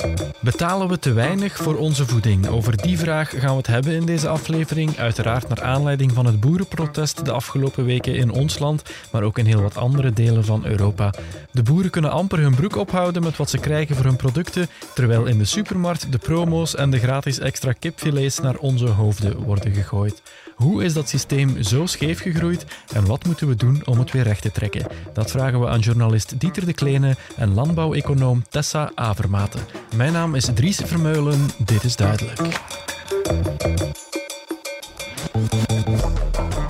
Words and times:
thank 0.00 0.19
you 0.19 0.19
Betalen 0.40 0.88
we 0.88 0.98
te 0.98 1.12
weinig 1.12 1.56
voor 1.56 1.76
onze 1.76 2.06
voeding? 2.06 2.48
Over 2.48 2.76
die 2.76 2.98
vraag 2.98 3.30
gaan 3.30 3.50
we 3.50 3.56
het 3.56 3.66
hebben 3.66 3.92
in 3.92 4.06
deze 4.06 4.28
aflevering. 4.28 4.98
Uiteraard 4.98 5.48
naar 5.48 5.62
aanleiding 5.62 6.12
van 6.12 6.26
het 6.26 6.40
boerenprotest 6.40 7.24
de 7.24 7.32
afgelopen 7.32 7.84
weken 7.84 8.14
in 8.14 8.30
ons 8.30 8.58
land, 8.58 8.82
maar 9.12 9.22
ook 9.22 9.38
in 9.38 9.46
heel 9.46 9.62
wat 9.62 9.76
andere 9.76 10.12
delen 10.12 10.44
van 10.44 10.64
Europa. 10.64 11.14
De 11.52 11.62
boeren 11.62 11.90
kunnen 11.90 12.10
amper 12.10 12.38
hun 12.38 12.54
broek 12.54 12.76
ophouden 12.76 13.22
met 13.22 13.36
wat 13.36 13.50
ze 13.50 13.58
krijgen 13.58 13.96
voor 13.96 14.04
hun 14.04 14.16
producten, 14.16 14.68
terwijl 14.94 15.24
in 15.24 15.38
de 15.38 15.44
supermarkt 15.44 16.12
de 16.12 16.18
promo's 16.18 16.74
en 16.74 16.90
de 16.90 16.98
gratis 16.98 17.38
extra 17.38 17.72
kipfilets 17.72 18.40
naar 18.40 18.56
onze 18.56 18.88
hoofden 18.88 19.36
worden 19.36 19.72
gegooid. 19.72 20.22
Hoe 20.60 20.84
is 20.84 20.92
dat 20.92 21.08
systeem 21.08 21.62
zo 21.62 21.86
scheef 21.86 22.20
gegroeid 22.20 22.66
en 22.92 23.06
wat 23.06 23.24
moeten 23.24 23.48
we 23.48 23.54
doen 23.54 23.82
om 23.84 23.98
het 23.98 24.12
weer 24.12 24.22
recht 24.22 24.42
te 24.42 24.50
trekken? 24.50 24.86
Dat 25.12 25.30
vragen 25.30 25.60
we 25.60 25.68
aan 25.68 25.80
journalist 25.80 26.40
Dieter 26.40 26.66
de 26.66 26.72
Kleene 26.72 27.16
en 27.36 27.54
landbouweconoom 27.54 28.44
Tessa 28.48 28.90
Avermaten. 28.94 29.60
Mijn 29.96 30.16
is 30.28 30.48
Dries 30.54 30.80
Vermeulen, 30.84 31.48
dit 31.58 31.84
is 31.84 31.96
duidelijk. 31.96 32.38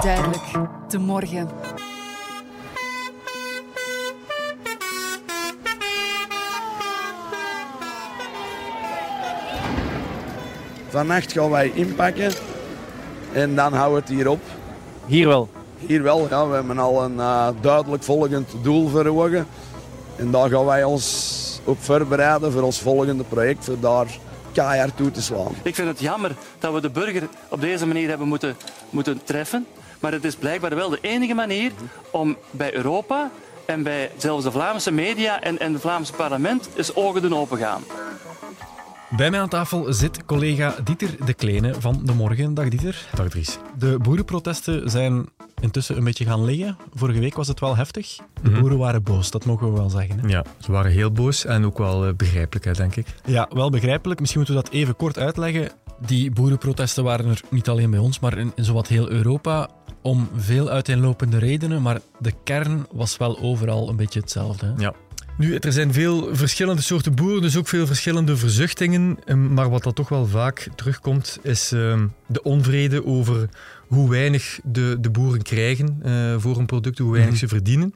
Duidelijk, 0.03 0.43
de 0.89 0.99
morgen. 0.99 1.49
Vannacht 10.89 11.33
gaan 11.33 11.51
wij 11.51 11.71
inpakken 11.75 12.33
en 13.33 13.55
dan 13.55 13.73
houden 13.73 13.95
we 13.95 14.01
het 14.01 14.09
hier 14.09 14.29
op. 14.29 14.41
Hier 15.07 15.27
wel. 15.27 15.49
Hier 15.79 16.03
wel, 16.03 16.29
ja, 16.29 16.49
we 16.49 16.55
hebben 16.55 16.79
al 16.79 17.05
een 17.05 17.17
uh, 17.17 17.49
duidelijk 17.61 18.03
volgend 18.03 18.49
doel 18.63 18.89
voor 18.89 19.07
ogen. 19.07 19.47
En 20.17 20.31
daar 20.31 20.49
gaan 20.49 20.65
wij 20.65 20.85
ons 20.85 21.40
op 21.71 21.83
voorbereiden 21.83 22.53
voor 22.53 22.63
ons 22.63 22.81
volgende 22.81 23.25
project, 23.25 23.65
voor 23.65 23.81
daar 23.81 24.07
keihard 24.53 24.97
toe 24.97 25.11
te 25.11 25.23
slaan. 25.23 25.53
Ik 25.63 25.75
vind 25.75 25.89
het 25.89 26.01
jammer 26.01 26.35
dat 26.59 26.73
we 26.73 26.81
de 26.81 26.91
burger 26.91 27.29
op 27.49 27.61
deze 27.61 27.87
manier 27.87 28.09
hebben 28.09 28.29
moeten, 28.29 28.57
moeten 28.91 29.21
treffen. 29.25 29.67
Maar 30.01 30.13
het 30.13 30.25
is 30.25 30.37
blijkbaar 30.37 30.75
wel 30.75 30.89
de 30.89 30.99
enige 31.01 31.35
manier 31.35 31.73
om 32.11 32.37
bij 32.51 32.75
Europa 32.75 33.31
en 33.67 33.83
bij 33.83 34.11
zelfs 34.17 34.45
de 34.45 34.51
Vlaamse 34.51 34.93
media 34.93 35.41
en, 35.41 35.59
en 35.59 35.73
het 35.73 35.83
Vlaamse 35.83 36.13
parlement 36.13 36.69
eens 36.77 36.95
ogen 36.95 37.23
doen 37.23 37.35
opengaan. 37.35 37.83
Bij 39.17 39.31
mij 39.31 39.41
aan 39.41 39.49
tafel 39.49 39.93
zit 39.93 40.25
collega 40.25 40.75
Dieter 40.85 41.17
de 41.25 41.35
Kleine 41.35 41.75
van 41.79 42.01
De 42.05 42.15
Morgen. 42.15 42.55
Dag 42.55 42.69
Dieter. 42.69 43.07
Dag 43.15 43.29
Dries. 43.29 43.59
De 43.79 43.99
boerenprotesten 43.99 44.91
zijn 44.91 45.29
intussen 45.61 45.97
een 45.97 46.05
beetje 46.05 46.25
gaan 46.25 46.45
liggen. 46.45 46.77
Vorige 46.95 47.21
week 47.21 47.35
was 47.35 47.49
het 47.49 47.61
wel 47.61 47.77
heftig. 47.77 48.17
De 48.43 48.51
Mhm. 48.51 48.61
boeren 48.61 48.79
waren 48.79 49.03
boos, 49.03 49.31
dat 49.31 49.45
mogen 49.45 49.73
we 49.73 49.79
wel 49.79 49.91
zeggen. 49.91 50.19
Hè? 50.21 50.29
Ja, 50.29 50.45
ze 50.59 50.73
waren 50.73 50.91
heel 50.91 51.11
boos 51.11 51.45
en 51.45 51.65
ook 51.65 51.79
wel 51.79 52.07
eh, 52.07 52.15
begrijpelijk, 52.15 52.65
hè, 52.65 52.73
denk 52.73 52.97
ik. 52.97 53.07
Ja, 53.25 53.49
wel 53.53 53.71
begrijpelijk. 53.71 54.21
Misschien 54.21 54.41
moeten 54.41 54.59
we 54.59 54.63
dat 54.65 54.73
even 54.81 54.97
kort 54.97 55.19
uitleggen. 55.19 55.71
Die 56.07 56.31
boerenprotesten 56.31 57.05
waren 57.05 57.27
er 57.31 57.41
niet 57.51 57.69
alleen 57.69 57.91
bij 57.91 57.99
ons, 58.01 58.19
maar 58.21 58.39
in, 58.39 58.53
in 58.55 58.65
zowat 58.65 58.87
heel 58.89 59.11
Europa. 59.11 59.69
Om 60.03 60.29
veel 60.37 60.69
uiteenlopende 60.71 61.39
redenen, 61.39 61.83
maar 61.83 62.01
de 62.19 62.33
kern 62.45 62.87
was 62.93 63.17
wel 63.17 63.39
overal 63.41 63.89
een 63.89 63.97
beetje 63.97 64.21
hetzelfde. 64.21 64.67
Hè? 64.67 64.83
Ja. 64.83 64.95
Nu, 65.39 65.55
er 65.57 65.73
zijn 65.73 65.93
veel 65.93 66.29
verschillende 66.37 66.83
soorten 66.83 67.15
boeren, 67.15 67.43
dus 67.43 67.57
ook 67.57 67.69
veel 67.69 67.87
verschillende 67.87 68.37
verzuchtingen. 68.37 69.19
Ehm, 69.25 69.55
Maar 69.55 69.71
wat 69.71 69.83
dat 69.83 69.95
toch 69.95 70.09
wel 70.09 70.27
vaak 70.27 70.69
terugkomt, 70.75 71.39
is 71.43 71.73
ehm, 71.73 72.07
de 72.27 72.43
onvrede 72.43 73.07
over 73.07 73.49
hoe 73.91 74.11
weinig 74.11 74.61
de, 74.65 74.97
de 75.01 75.11
boeren 75.11 75.43
krijgen 75.43 75.99
eh, 76.03 76.35
voor 76.39 76.57
hun 76.57 76.67
producten, 76.67 77.05
hoe 77.05 77.13
weinig 77.13 77.35
Mhm. 77.35 77.43
ze 77.43 77.49
verdienen. 77.49 77.95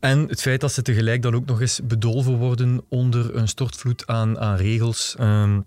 En 0.00 0.18
het 0.28 0.40
feit 0.40 0.60
dat 0.60 0.72
ze 0.72 0.82
tegelijk 0.82 1.22
dan 1.22 1.34
ook 1.34 1.46
nog 1.46 1.60
eens 1.60 1.80
bedolven 1.84 2.36
worden 2.36 2.82
onder 2.88 3.36
een 3.36 3.48
stortvloed 3.48 4.06
aan, 4.06 4.38
aan 4.38 4.56
regels, 4.56 5.14
ehm, 5.18 5.60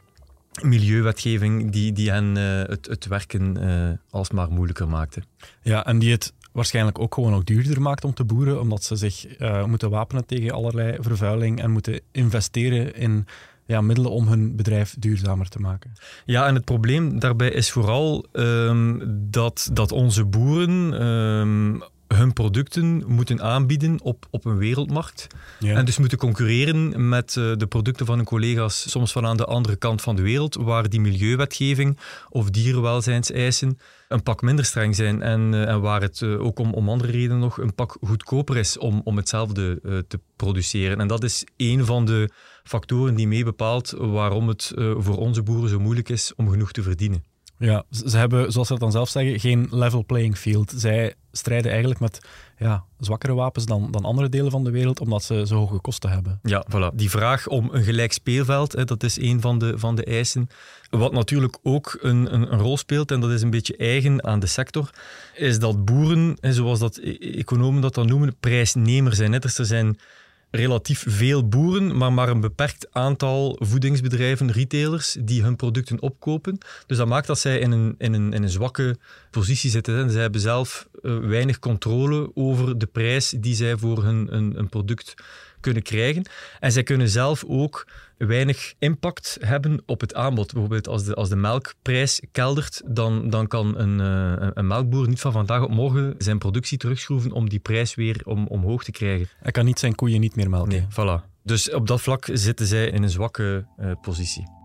milieuwetgeving, 0.61 1.71
die, 1.71 1.93
die 1.93 2.11
hen 2.11 2.37
eh, 2.37 2.69
het, 2.69 2.87
het 2.87 3.05
werken 3.07 3.57
eh, 3.57 3.89
alsmaar 4.09 4.51
moeilijker 4.51 4.87
maakte. 4.87 5.21
Ja, 5.61 5.85
en 5.85 5.99
die 5.99 6.11
het 6.11 6.33
waarschijnlijk 6.51 6.99
ook 6.99 7.13
gewoon 7.13 7.33
ook 7.33 7.45
duurder 7.45 7.81
maakt 7.81 8.03
om 8.03 8.13
te 8.13 8.23
boeren, 8.23 8.61
omdat 8.61 8.83
ze 8.83 8.95
zich 8.95 9.25
moeten 9.65 9.89
wapenen 9.89 10.25
tegen 10.25 10.51
allerlei 10.51 10.97
vervuiling 10.99 11.61
en 11.61 11.71
moeten 11.71 11.99
investeren 12.11 12.95
in 12.95 13.25
ja, 13.67 13.81
middelen 13.81 14.11
om 14.11 14.27
hun 14.27 14.55
bedrijf 14.55 14.95
duurzamer 14.99 15.49
te 15.49 15.59
maken. 15.59 15.93
Ja, 16.25 16.47
en 16.47 16.55
het 16.55 16.65
probleem 16.65 17.19
daarbij 17.19 17.49
is 17.49 17.71
vooral 17.71 18.25
ehm, 18.31 18.99
dat, 19.29 19.69
dat 19.73 19.91
onze 19.91 20.25
boeren 20.25 20.93
ehm, 20.99 21.79
hun 22.07 22.33
producten 22.33 23.03
moeten 23.07 23.41
aanbieden 23.41 24.01
op, 24.01 24.27
op 24.31 24.45
een 24.45 24.57
wereldmarkt. 24.57 25.27
Ja. 25.59 25.75
En 25.75 25.85
dus 25.85 25.97
moeten 25.97 26.17
concurreren 26.17 27.09
met 27.09 27.37
eh, 27.37 27.51
de 27.57 27.67
producten 27.67 28.05
van 28.05 28.15
hun 28.15 28.25
collega's, 28.25 28.89
soms 28.89 29.11
van 29.11 29.25
aan 29.25 29.37
de 29.37 29.45
andere 29.45 29.75
kant 29.75 30.01
van 30.01 30.15
de 30.15 30.21
wereld, 30.21 30.55
waar 30.55 30.89
die 30.89 31.01
milieuwetgeving 31.01 31.97
of 32.29 32.49
dierenwelzijnseisen 32.49 33.79
een 34.07 34.23
pak 34.23 34.41
minder 34.41 34.65
streng 34.65 34.95
zijn. 34.95 35.21
En, 35.21 35.53
eh, 35.53 35.69
en 35.69 35.81
waar 35.81 36.01
het 36.01 36.21
eh, 36.21 36.41
ook 36.41 36.59
om, 36.59 36.73
om 36.73 36.89
andere 36.89 37.11
redenen 37.11 37.39
nog 37.39 37.57
een 37.57 37.75
pak 37.75 37.97
goedkoper 38.01 38.57
is 38.57 38.77
om, 38.77 39.01
om 39.03 39.17
hetzelfde 39.17 39.81
te 40.07 40.19
produceren. 40.35 40.99
En 40.99 41.07
dat 41.07 41.23
is 41.23 41.45
een 41.57 41.85
van 41.85 42.05
de 42.05 42.29
factoren 42.67 43.15
die 43.15 43.27
mee 43.27 43.43
bepaalt 43.43 43.93
waarom 43.97 44.47
het 44.47 44.71
eh, 44.75 44.93
voor 44.97 45.17
onze 45.17 45.43
boeren 45.43 45.69
zo 45.69 45.79
moeilijk 45.79 46.09
is 46.09 46.33
om 46.35 46.49
genoeg 46.49 46.71
te 46.71 46.81
verdienen. 46.81 47.23
Ja, 47.59 47.83
ze 47.89 48.17
hebben, 48.17 48.51
zoals 48.51 48.67
ze 48.67 48.73
dat 48.73 48.81
dan 48.81 48.91
zelf 48.91 49.09
zeggen, 49.09 49.39
geen 49.39 49.67
level 49.71 50.05
playing 50.05 50.37
field. 50.37 50.73
Zij 50.75 51.13
strijden 51.31 51.69
eigenlijk 51.71 51.99
met 51.99 52.19
ja, 52.57 52.83
zwakkere 52.99 53.33
wapens 53.33 53.65
dan, 53.65 53.91
dan 53.91 54.03
andere 54.03 54.29
delen 54.29 54.51
van 54.51 54.63
de 54.63 54.71
wereld, 54.71 54.99
omdat 54.99 55.23
ze 55.23 55.43
zo 55.47 55.55
hoge 55.55 55.79
kosten 55.79 56.09
hebben. 56.09 56.39
Ja, 56.43 56.65
voilà. 56.69 56.95
Die 56.95 57.09
vraag 57.09 57.47
om 57.47 57.69
een 57.71 57.83
gelijk 57.83 58.13
speelveld, 58.13 58.71
hè, 58.71 58.83
dat 58.83 59.03
is 59.03 59.19
een 59.19 59.41
van 59.41 59.59
de, 59.59 59.79
van 59.79 59.95
de 59.95 60.03
eisen. 60.03 60.49
Wat 60.89 61.11
natuurlijk 61.11 61.57
ook 61.63 61.97
een, 62.01 62.33
een, 62.33 62.53
een 62.53 62.59
rol 62.59 62.77
speelt, 62.77 63.11
en 63.11 63.19
dat 63.19 63.31
is 63.31 63.41
een 63.41 63.49
beetje 63.49 63.77
eigen 63.77 64.23
aan 64.23 64.39
de 64.39 64.47
sector, 64.47 64.89
is 65.33 65.59
dat 65.59 65.85
boeren, 65.85 66.37
hè, 66.39 66.53
zoals 66.53 66.79
dat 66.79 66.97
e- 66.97 67.17
economen 67.17 67.81
dat 67.81 67.93
dan 67.93 68.07
noemen, 68.07 68.35
prijsnemer 68.39 69.15
zijn. 69.15 69.31
Hè. 69.31 69.39
Dus 69.39 69.57
er 69.57 69.65
zijn 69.65 69.99
relatief 70.51 71.05
veel 71.07 71.47
boeren, 71.47 71.97
maar 71.97 72.13
maar 72.13 72.29
een 72.29 72.41
beperkt 72.41 72.87
aantal 72.91 73.59
voedingsbedrijven, 73.59 74.51
retailers, 74.51 75.17
die 75.19 75.43
hun 75.43 75.55
producten 75.55 76.01
opkopen. 76.01 76.57
Dus 76.85 76.97
dat 76.97 77.07
maakt 77.07 77.27
dat 77.27 77.39
zij 77.39 77.59
in 77.59 77.71
een, 77.71 77.95
in 77.97 78.13
een, 78.13 78.33
in 78.33 78.43
een 78.43 78.49
zwakke 78.49 78.97
positie 79.31 79.69
zitten. 79.69 79.95
Hè. 79.95 80.09
Zij 80.09 80.21
hebben 80.21 80.41
zelf 80.41 80.87
eh, 81.01 81.17
weinig 81.17 81.59
controle 81.59 82.31
over 82.33 82.77
de 82.77 82.85
prijs 82.85 83.29
die 83.29 83.55
zij 83.55 83.77
voor 83.77 84.03
hun 84.03 84.27
een 84.35 84.69
product 84.69 85.13
kunnen 85.59 85.83
krijgen. 85.83 86.29
En 86.59 86.71
zij 86.71 86.83
kunnen 86.83 87.09
zelf 87.09 87.43
ook 87.47 87.87
weinig 88.17 88.73
impact 88.79 89.37
hebben 89.39 89.81
op 89.85 90.01
het 90.01 90.13
aanbod. 90.13 90.51
Bijvoorbeeld 90.53 90.87
als 90.87 91.03
de, 91.03 91.13
als 91.13 91.29
de 91.29 91.35
melkprijs 91.35 92.21
keldert, 92.31 92.81
dan, 92.85 93.29
dan 93.29 93.47
kan 93.47 93.77
een, 93.77 93.99
eh, 93.99 94.45
een- 94.45 94.51
een 94.53 94.67
melkboer 94.67 95.07
niet 95.07 95.19
van 95.19 95.31
vandaag 95.31 95.63
op 95.63 95.69
morgen 95.71 96.15
zijn 96.17 96.37
productie 96.37 96.77
terugschroeven 96.77 97.31
om 97.31 97.49
die 97.49 97.59
prijs 97.59 97.95
weer 97.95 98.21
om, 98.25 98.47
omhoog 98.47 98.83
te 98.83 98.91
krijgen. 98.91 99.27
Hij 99.39 99.51
kan 99.51 99.65
niet 99.65 99.79
zijn 99.79 99.95
koeien 99.95 100.19
niet 100.19 100.35
meer 100.35 100.49
melken. 100.49 100.69
Nee, 100.71 100.87
voilà. 100.91 101.35
Dus 101.43 101.71
op 101.71 101.87
dat 101.87 102.01
vlak 102.01 102.27
zitten 102.33 102.65
zij 102.65 102.89
in 102.89 103.03
een 103.03 103.09
zwakke 103.09 103.65
eh, 103.77 103.91
positie. 104.01 104.55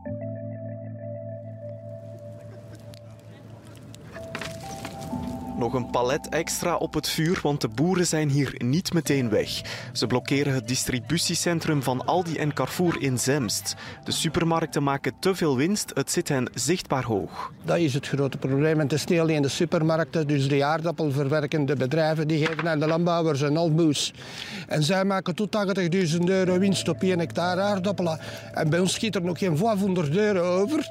Nog 5.63 5.75
een 5.75 5.91
palet 5.91 6.29
extra 6.29 6.77
op 6.77 6.95
het 6.95 7.09
vuur, 7.09 7.39
want 7.43 7.61
de 7.61 7.69
boeren 7.69 8.07
zijn 8.07 8.29
hier 8.29 8.55
niet 8.59 8.93
meteen 8.93 9.29
weg. 9.29 9.61
Ze 9.93 10.07
blokkeren 10.07 10.55
het 10.55 10.69
distributiecentrum 10.69 11.83
van 11.83 12.05
Aldi 12.05 12.37
en 12.37 12.53
Carrefour 12.53 13.03
in 13.03 13.19
Zemst. 13.19 13.75
De 14.05 14.13
supermarkten 14.13 14.83
maken 14.83 15.13
te 15.21 15.35
veel 15.35 15.57
winst, 15.57 15.91
het 15.95 16.11
zit 16.11 16.29
hen 16.29 16.51
zichtbaar 16.55 17.05
hoog. 17.05 17.53
Dat 17.65 17.79
is 17.79 17.95
het 17.95 18.09
grote 18.09 18.39
probleem. 18.39 18.75
En 18.75 18.83
het 18.83 18.93
is 18.93 19.05
niet 19.05 19.21
alleen 19.21 19.43
de 19.43 19.49
supermarkten, 19.49 20.27
dus 20.27 20.49
de 20.49 20.65
aardappelverwerkende 20.65 21.77
bedrijven, 21.77 22.29
die 22.29 22.47
geven 22.47 22.69
aan 22.69 22.81
de 22.81 22.87
landbouwers 22.87 23.41
een 23.41 23.57
almoes. 23.57 24.13
En 24.69 24.83
zij 24.83 25.05
maken 25.05 25.35
tot 25.35 25.57
80.000 26.17 26.19
euro 26.25 26.59
winst 26.59 26.89
op 26.89 27.03
1 27.03 27.19
hectare 27.19 27.61
aardappelen. 27.61 28.21
En 28.53 28.71
bij 28.71 28.79
ons 28.79 28.93
schiet 28.93 29.15
er 29.15 29.23
nog 29.23 29.39
geen 29.39 29.57
500 29.57 30.17
euro 30.17 30.61
over. 30.61 30.91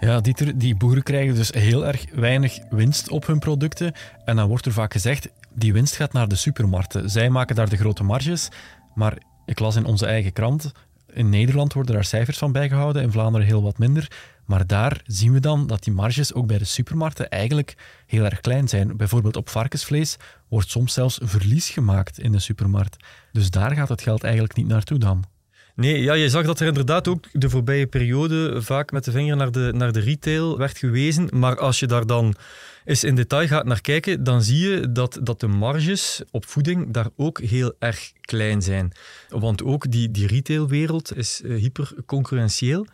Ja, 0.00 0.20
Dieter, 0.20 0.58
die 0.58 0.76
boeren 0.76 1.02
krijgen 1.02 1.34
dus 1.34 1.50
heel 1.50 1.86
erg 1.86 2.04
weinig 2.12 2.58
winst 2.70 3.10
op 3.10 3.26
hun 3.26 3.38
producten. 3.38 3.92
En 4.24 4.36
dan 4.36 4.48
wordt 4.48 4.66
er 4.66 4.72
vaak 4.72 4.92
gezegd, 4.92 5.28
die 5.54 5.72
winst 5.72 5.96
gaat 5.96 6.12
naar 6.12 6.28
de 6.28 6.36
supermarkten. 6.36 7.10
Zij 7.10 7.30
maken 7.30 7.56
daar 7.56 7.68
de 7.68 7.76
grote 7.76 8.02
marges. 8.02 8.48
Maar 8.94 9.18
ik 9.46 9.58
las 9.58 9.76
in 9.76 9.84
onze 9.84 10.06
eigen 10.06 10.32
krant, 10.32 10.72
in 11.12 11.28
Nederland 11.28 11.72
worden 11.72 11.94
daar 11.94 12.04
cijfers 12.04 12.38
van 12.38 12.52
bijgehouden, 12.52 13.02
in 13.02 13.12
Vlaanderen 13.12 13.46
heel 13.46 13.62
wat 13.62 13.78
minder. 13.78 14.10
Maar 14.44 14.66
daar 14.66 15.00
zien 15.06 15.32
we 15.32 15.40
dan 15.40 15.66
dat 15.66 15.84
die 15.84 15.92
marges 15.92 16.34
ook 16.34 16.46
bij 16.46 16.58
de 16.58 16.64
supermarkten 16.64 17.30
eigenlijk 17.30 18.02
heel 18.06 18.24
erg 18.24 18.40
klein 18.40 18.68
zijn. 18.68 18.96
Bijvoorbeeld 18.96 19.36
op 19.36 19.48
varkensvlees 19.48 20.16
wordt 20.48 20.70
soms 20.70 20.92
zelfs 20.92 21.18
verlies 21.22 21.68
gemaakt 21.68 22.18
in 22.18 22.32
de 22.32 22.38
supermarkt. 22.38 22.96
Dus 23.32 23.50
daar 23.50 23.70
gaat 23.70 23.88
het 23.88 24.02
geld 24.02 24.22
eigenlijk 24.22 24.56
niet 24.56 24.66
naartoe 24.66 24.98
dan. 24.98 25.24
Nee, 25.80 26.02
ja, 26.02 26.12
je 26.12 26.28
zag 26.28 26.46
dat 26.46 26.60
er 26.60 26.66
inderdaad 26.66 27.08
ook 27.08 27.24
de 27.32 27.50
voorbije 27.50 27.86
periode 27.86 28.62
vaak 28.62 28.92
met 28.92 29.04
de 29.04 29.10
vinger 29.10 29.36
naar 29.36 29.52
de, 29.52 29.72
naar 29.74 29.92
de 29.92 30.00
retail 30.00 30.58
werd 30.58 30.78
gewezen. 30.78 31.28
Maar 31.32 31.58
als 31.58 31.78
je 31.78 31.86
daar 31.86 32.06
dan 32.06 32.34
eens 32.84 33.04
in 33.04 33.14
detail 33.14 33.46
gaat 33.46 33.64
naar 33.64 33.80
kijken, 33.80 34.24
dan 34.24 34.42
zie 34.42 34.68
je 34.68 34.92
dat, 34.92 35.18
dat 35.22 35.40
de 35.40 35.46
marges 35.46 36.22
op 36.30 36.46
voeding 36.46 36.92
daar 36.92 37.08
ook 37.16 37.40
heel 37.40 37.74
erg 37.78 38.12
klein 38.20 38.62
zijn. 38.62 38.92
Want 39.28 39.62
ook 39.62 39.90
die, 39.90 40.10
die 40.10 40.26
retailwereld 40.26 41.16
is 41.16 41.40
uh, 41.44 41.60
hyper 41.60 41.92
concurrentieel. 42.06 42.86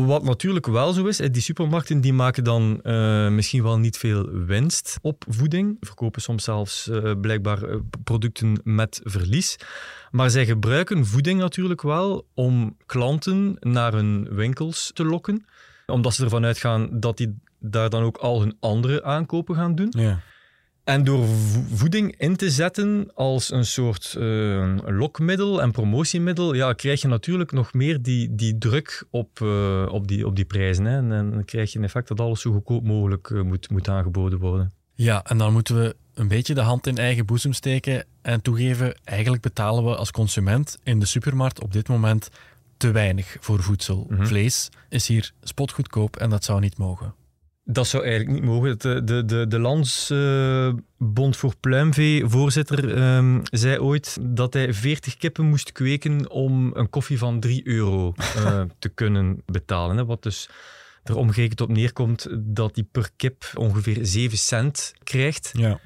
Wat 0.00 0.22
natuurlijk 0.22 0.66
wel 0.66 0.92
zo 0.92 1.06
is, 1.06 1.16
die 1.16 1.42
supermarkten 1.42 2.00
die 2.00 2.12
maken 2.12 2.44
dan 2.44 2.80
uh, 2.82 3.28
misschien 3.28 3.62
wel 3.62 3.78
niet 3.78 3.96
veel 3.96 4.30
winst 4.30 4.98
op 5.02 5.24
voeding. 5.28 5.76
Verkopen 5.80 6.22
soms 6.22 6.44
zelfs 6.44 6.88
uh, 6.88 7.12
blijkbaar 7.20 7.68
uh, 7.68 7.76
producten 8.04 8.60
met 8.64 9.00
verlies. 9.04 9.56
Maar 10.10 10.30
zij 10.30 10.46
gebruiken 10.46 11.06
voeding 11.06 11.40
natuurlijk 11.40 11.82
wel 11.82 12.26
om 12.34 12.76
klanten 12.86 13.56
naar 13.60 13.92
hun 13.92 14.28
winkels 14.30 14.90
te 14.94 15.04
lokken. 15.04 15.46
Omdat 15.86 16.14
ze 16.14 16.24
ervan 16.24 16.44
uitgaan 16.44 17.00
dat 17.00 17.16
die 17.16 17.34
daar 17.58 17.90
dan 17.90 18.02
ook 18.02 18.16
al 18.16 18.40
hun 18.40 18.56
andere 18.60 19.04
aankopen 19.04 19.54
gaan 19.54 19.74
doen. 19.74 19.88
Ja. 19.90 20.20
En 20.84 21.04
door 21.04 21.26
voeding 21.72 22.14
in 22.18 22.36
te 22.36 22.50
zetten 22.50 23.10
als 23.14 23.52
een 23.52 23.64
soort 23.64 24.14
uh, 24.18 24.76
lokmiddel 24.86 25.62
en 25.62 25.70
promotiemiddel, 25.70 26.54
ja, 26.54 26.72
krijg 26.72 27.00
je 27.00 27.08
natuurlijk 27.08 27.52
nog 27.52 27.72
meer 27.72 28.02
die, 28.02 28.34
die 28.34 28.58
druk 28.58 29.04
op, 29.10 29.40
uh, 29.40 29.88
op, 29.90 30.08
die, 30.08 30.26
op 30.26 30.36
die 30.36 30.44
prijzen. 30.44 30.84
Hè. 30.84 30.96
En, 30.96 31.30
dan 31.30 31.44
krijg 31.44 31.72
je 31.72 31.78
een 31.78 31.84
effect 31.84 32.08
dat 32.08 32.20
alles 32.20 32.40
zo 32.40 32.52
goedkoop 32.52 32.84
mogelijk 32.84 33.30
uh, 33.30 33.42
moet, 33.42 33.70
moet 33.70 33.88
aangeboden 33.88 34.38
worden. 34.38 34.72
Ja, 34.94 35.24
en 35.24 35.38
dan 35.38 35.52
moeten 35.52 35.82
we 35.82 35.96
een 36.14 36.28
beetje 36.28 36.54
de 36.54 36.60
hand 36.60 36.86
in 36.86 36.96
eigen 36.96 37.26
boezem 37.26 37.52
steken 37.52 38.04
en 38.22 38.42
toegeven, 38.42 38.94
eigenlijk 39.04 39.42
betalen 39.42 39.84
we 39.84 39.96
als 39.96 40.10
consument 40.10 40.78
in 40.82 40.98
de 40.98 41.06
supermarkt 41.06 41.62
op 41.62 41.72
dit 41.72 41.88
moment 41.88 42.28
te 42.76 42.90
weinig 42.90 43.36
voor 43.40 43.62
voedsel. 43.62 44.06
Mhm. 44.08 44.26
Vlees 44.26 44.68
is 44.88 45.06
hier 45.06 45.32
spotgoedkoop 45.42 46.16
en 46.16 46.30
dat 46.30 46.44
zou 46.44 46.60
niet 46.60 46.78
mogen. 46.78 47.14
Dat 47.64 47.86
zou 47.86 48.04
eigenlijk 48.04 48.34
niet 48.34 48.50
mogen. 48.50 48.78
De, 48.78 49.04
de, 49.04 49.24
de, 49.24 49.46
de 49.46 49.58
Landsbond 49.58 51.36
voor 51.36 51.54
Pluimvee, 51.60 52.26
voorzitter, 52.26 52.96
ehm, 52.96 53.40
zei 53.42 53.78
ooit 53.78 54.18
dat 54.20 54.52
hij 54.52 54.74
40 54.74 55.16
kippen 55.16 55.44
moest 55.44 55.72
kweken 55.72 56.30
om 56.30 56.70
een 56.74 56.90
koffie 56.90 57.18
van 57.18 57.40
3 57.40 57.66
euro 57.66 58.12
eh, 58.16 58.62
te 58.78 58.88
kunnen 58.88 59.42
betalen. 59.46 59.96
Hè. 59.96 60.04
Wat 60.04 60.22
dus 60.22 60.48
er 61.02 61.16
omgerekend 61.16 61.60
op 61.60 61.68
neerkomt 61.68 62.26
dat 62.40 62.74
hij 62.74 62.84
per 62.92 63.10
kip 63.16 63.44
ongeveer 63.54 63.98
7 64.00 64.38
cent 64.38 64.92
krijgt. 65.04 65.50
Ja. 65.52 65.80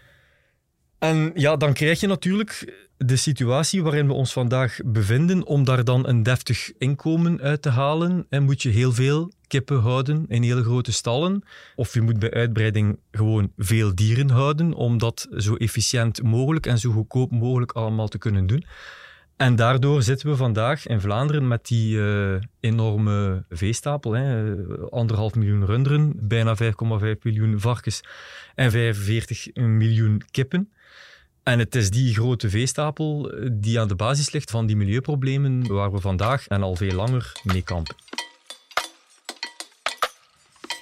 En 0.98 1.32
ja, 1.34 1.56
dan 1.56 1.72
krijg 1.72 2.00
je 2.00 2.06
natuurlijk 2.06 2.85
de 2.96 3.16
situatie 3.16 3.82
waarin 3.82 4.06
we 4.06 4.12
ons 4.12 4.32
vandaag 4.32 4.78
bevinden, 4.84 5.46
om 5.46 5.64
daar 5.64 5.84
dan 5.84 6.08
een 6.08 6.22
deftig 6.22 6.72
inkomen 6.78 7.40
uit 7.40 7.62
te 7.62 7.68
halen, 7.68 8.26
en 8.28 8.42
moet 8.42 8.62
je 8.62 8.68
heel 8.68 8.92
veel 8.92 9.32
kippen 9.46 9.80
houden 9.80 10.24
in 10.28 10.42
hele 10.42 10.62
grote 10.62 10.92
stallen. 10.92 11.42
Of 11.74 11.94
je 11.94 12.00
moet 12.00 12.18
bij 12.18 12.30
uitbreiding 12.30 12.98
gewoon 13.10 13.52
veel 13.56 13.94
dieren 13.94 14.30
houden, 14.30 14.72
om 14.72 14.98
dat 14.98 15.28
zo 15.36 15.54
efficiënt 15.54 16.22
mogelijk 16.22 16.66
en 16.66 16.78
zo 16.78 16.90
goedkoop 16.90 17.30
mogelijk 17.30 17.72
allemaal 17.72 18.08
te 18.08 18.18
kunnen 18.18 18.46
doen. 18.46 18.64
En 19.36 19.56
daardoor 19.56 20.02
zitten 20.02 20.28
we 20.28 20.36
vandaag 20.36 20.86
in 20.86 21.00
Vlaanderen 21.00 21.48
met 21.48 21.66
die 21.66 21.96
uh, 21.96 22.34
enorme 22.60 23.44
veestapel. 23.48 24.12
Hè. 24.12 24.54
Anderhalf 24.90 25.34
miljoen 25.34 25.64
runderen, 25.64 26.12
bijna 26.28 26.56
5,5 26.62 26.68
miljoen 27.22 27.60
varkens 27.60 28.00
en 28.54 28.70
45 28.70 29.54
miljoen 29.54 30.22
kippen. 30.30 30.70
En 31.46 31.58
het 31.58 31.74
is 31.74 31.90
die 31.90 32.14
grote 32.14 32.50
veestapel 32.50 33.34
die 33.52 33.80
aan 33.80 33.88
de 33.88 33.94
basis 33.94 34.32
ligt 34.32 34.50
van 34.50 34.66
die 34.66 34.76
milieuproblemen 34.76 35.66
waar 35.66 35.92
we 35.92 36.00
vandaag 36.00 36.46
en 36.46 36.62
al 36.62 36.76
veel 36.76 36.92
langer 36.92 37.32
mee 37.42 37.62
kampen. 37.62 37.94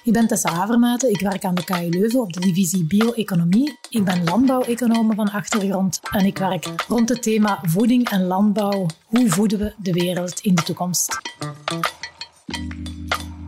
Ik 0.03 0.13
ben 0.13 0.27
Tessa 0.27 0.53
Havermaten, 0.53 1.09
ik 1.09 1.19
werk 1.19 1.43
aan 1.43 1.55
de 1.55 1.63
KU 1.63 1.89
Leuven 1.89 2.21
op 2.21 2.33
de 2.33 2.39
divisie 2.39 2.83
bio-economie. 2.83 3.79
Ik 3.89 4.03
ben 4.03 4.23
landbouweconome 4.23 5.15
van 5.15 5.31
achtergrond 5.31 5.99
en 6.11 6.25
ik 6.25 6.37
werk 6.37 6.67
rond 6.87 7.09
het 7.09 7.21
thema 7.21 7.59
voeding 7.63 8.09
en 8.09 8.23
landbouw. 8.23 8.85
Hoe 9.05 9.29
voeden 9.29 9.59
we 9.59 9.73
de 9.77 9.91
wereld 9.91 10.39
in 10.39 10.55
de 10.55 10.63
toekomst? 10.63 11.21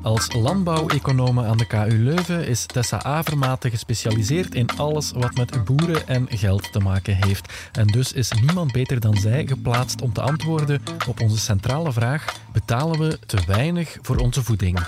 Als 0.08 0.34
landbouweconome 0.34 1.46
aan 1.46 1.58
de 1.58 1.68
KU 1.68 2.04
Leuven 2.04 2.48
is 2.48 2.66
Tessa 2.66 3.04
Avermaten 3.04 3.70
gespecialiseerd 3.70 4.56
in 4.56 4.70
alles 4.78 5.12
wat 5.12 5.36
met 5.36 5.66
boeren 5.66 6.08
en 6.08 6.28
geld 6.30 6.72
te 6.72 6.80
maken 6.80 7.16
heeft. 7.16 7.54
En 7.72 7.88
dus 7.88 8.14
is 8.14 8.32
niemand 8.32 8.72
beter 8.72 9.00
dan 9.00 9.16
zij 9.16 9.48
geplaatst 9.48 10.02
om 10.02 10.14
te 10.14 10.22
antwoorden 10.22 10.82
op 11.08 11.22
onze 11.22 11.38
centrale 11.38 11.92
vraag: 11.92 12.40
betalen 12.54 13.00
we 13.00 13.20
te 13.26 13.38
weinig 13.48 13.98
voor 14.02 14.18
onze 14.18 14.44
voeding? 14.44 14.80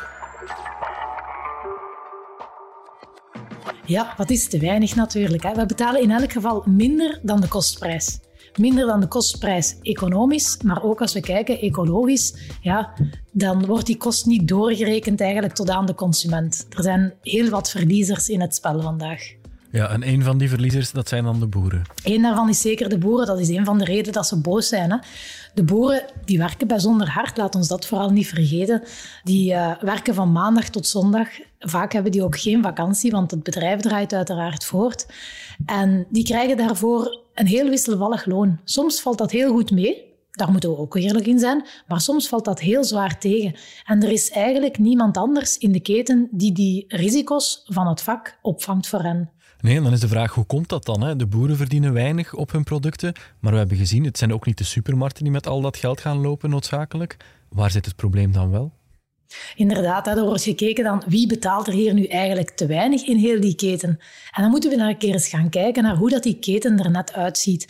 Ja, 3.86 4.14
wat 4.18 4.30
is 4.30 4.50
te 4.50 4.60
weinig 4.60 4.96
natuurlijk. 4.96 5.44
Hè? 5.44 5.54
We 5.54 5.66
betalen 5.66 6.02
in 6.02 6.12
elk 6.12 6.32
geval 6.32 6.64
minder 6.66 7.20
dan 7.22 7.42
de 7.42 7.48
kostprijs. 7.48 8.20
Minder 8.58 8.86
dan 8.86 9.00
de 9.00 9.08
kostprijs 9.08 9.76
economisch, 9.82 10.58
maar 10.64 10.84
ook 10.84 11.02
als 11.02 11.14
we 11.14 11.20
kijken 11.20 11.60
ecologisch, 11.60 12.36
ja, 12.62 12.94
dan 13.32 13.66
wordt 13.66 13.86
die 13.86 13.98
kost 13.98 14.26
niet 14.26 14.48
doorgerekend 14.48 15.22
eigenlijk 15.22 15.54
tot 15.54 15.70
aan 15.70 15.86
de 15.86 15.96
consument. 15.96 16.66
Er 16.70 16.84
zijn 16.84 17.14
heel 17.22 17.50
wat 17.50 17.70
verliezers 17.70 18.30
in 18.30 18.42
het 18.42 18.56
spel 18.56 18.82
vandaag. 18.82 19.38
Ja, 19.72 19.90
en 19.90 20.08
een 20.08 20.24
van 20.24 20.38
die 20.38 20.50
verliezers, 20.50 20.92
dat 20.92 21.08
zijn 21.08 21.24
dan 21.24 21.40
de 21.40 21.48
boeren. 21.48 21.82
Eén 22.04 22.22
daarvan 22.22 22.50
is 22.50 22.62
zeker 22.62 22.90
de 22.90 22.98
boeren. 22.98 23.28
Dat 23.28 23.40
is 23.40 23.50
een 23.50 23.66
van 23.66 23.78
de 23.78 23.84
redenen 23.84 24.14
dat 24.14 24.28
ze 24.28 24.42
boos 24.42 24.68
zijn. 24.68 24.92
Hè. 24.92 24.98
De 25.54 25.64
boeren 25.64 26.06
die 26.26 26.38
werken 26.38 26.68
bijzonder 26.68 27.10
hard, 27.10 27.38
laat 27.38 27.56
ons 27.56 27.68
dat 27.68 27.86
vooral 27.86 28.10
niet 28.10 28.28
vergeten. 28.28 28.84
Die 29.24 29.54
uh, 29.54 29.72
werken 29.82 30.14
van 30.14 30.32
maandag 30.32 30.70
tot 30.70 30.88
zondag. 30.88 31.28
Vaak 31.60 31.94
hebben 31.94 32.12
die 32.12 32.24
ook 32.24 32.40
geen 32.40 32.62
vakantie, 32.64 33.12
want 33.12 33.32
het 33.32 33.44
bedrijf 33.44 33.82
draait 33.82 34.14
uiteraard 34.14 34.66
voort. 34.66 35.08
En 35.66 36.06
die 36.10 36.24
krijgen 36.24 36.58
daarvoor 36.58 37.22
een 37.34 37.48
heel 37.48 37.70
wisselvallig 37.70 38.26
loon. 38.26 38.60
Soms 38.64 39.02
valt 39.02 39.18
dat 39.18 39.32
heel 39.32 39.52
goed 39.52 39.72
mee. 39.72 40.08
Daar 40.32 40.52
moeten 40.52 40.70
we 40.70 40.78
ook 40.78 40.96
eerlijk 40.96 41.28
in 41.28 41.40
zijn. 41.40 41.66
Maar 41.88 42.02
soms 42.02 42.28
valt 42.28 42.46
dat 42.46 42.60
heel 42.60 42.84
zwaar 42.84 43.20
tegen. 43.20 43.56
En 43.86 44.04
er 44.04 44.12
is 44.12 44.30
eigenlijk 44.30 44.78
niemand 44.78 45.18
anders 45.18 45.58
in 45.58 45.72
de 45.72 45.80
keten 45.80 46.28
die 46.32 46.52
die 46.52 46.86
risico's 46.88 47.62
van 47.66 47.88
het 47.88 48.02
vak 48.02 48.38
opvangt 48.42 48.88
voor 48.88 49.02
hen. 49.02 49.30
Nee, 49.62 49.82
dan 49.82 49.92
is 49.92 50.00
de 50.00 50.08
vraag, 50.08 50.34
hoe 50.34 50.46
komt 50.46 50.70
dat 50.70 50.86
dan? 50.86 51.02
Hè? 51.02 51.16
De 51.16 51.26
boeren 51.26 51.58
verdienen 51.58 51.94
weinig 51.94 52.34
op 52.34 52.52
hun 52.52 52.64
producten, 52.64 53.14
maar 53.40 53.52
we 53.52 53.58
hebben 53.58 53.78
gezien, 53.78 54.06
het 54.06 54.18
zijn 54.18 54.34
ook 54.34 54.46
niet 54.46 54.58
de 54.58 54.64
supermarkten 54.64 55.24
die 55.24 55.34
met 55.34 55.48
al 55.48 55.62
dat 55.62 55.78
geld 55.78 56.02
gaan 56.02 56.22
lopen 56.22 56.50
noodzakelijk. 56.50 57.18
Waar 57.50 57.72
zit 57.72 57.86
het 57.86 57.96
probleem 57.96 58.32
dan 58.32 58.52
wel? 58.52 58.72
Inderdaad, 59.56 60.08
er 60.08 60.24
wordt 60.24 60.44
gekeken 60.44 60.84
dan 60.84 61.04
wie 61.08 61.28
betaalt 61.28 61.68
er 61.68 61.74
hier 61.74 61.94
nu 61.94 62.06
eigenlijk 62.06 62.50
te 62.50 62.66
weinig 62.66 63.04
in 63.04 63.18
heel 63.18 63.42
die 63.42 63.56
keten. 63.56 63.90
En 64.32 64.42
dan 64.42 64.52
moeten 64.52 64.70
we 64.70 64.76
naar 64.76 64.90
een 64.90 64.98
keer 64.98 65.14
eens 65.14 65.28
gaan 65.28 65.50
kijken 65.50 65.84
naar 65.84 65.96
hoe 65.96 66.10
dat 66.10 66.24
die 66.24 66.40
keten 66.40 66.80
er 66.80 66.92
net 66.92 67.14
uitziet. 67.14 67.68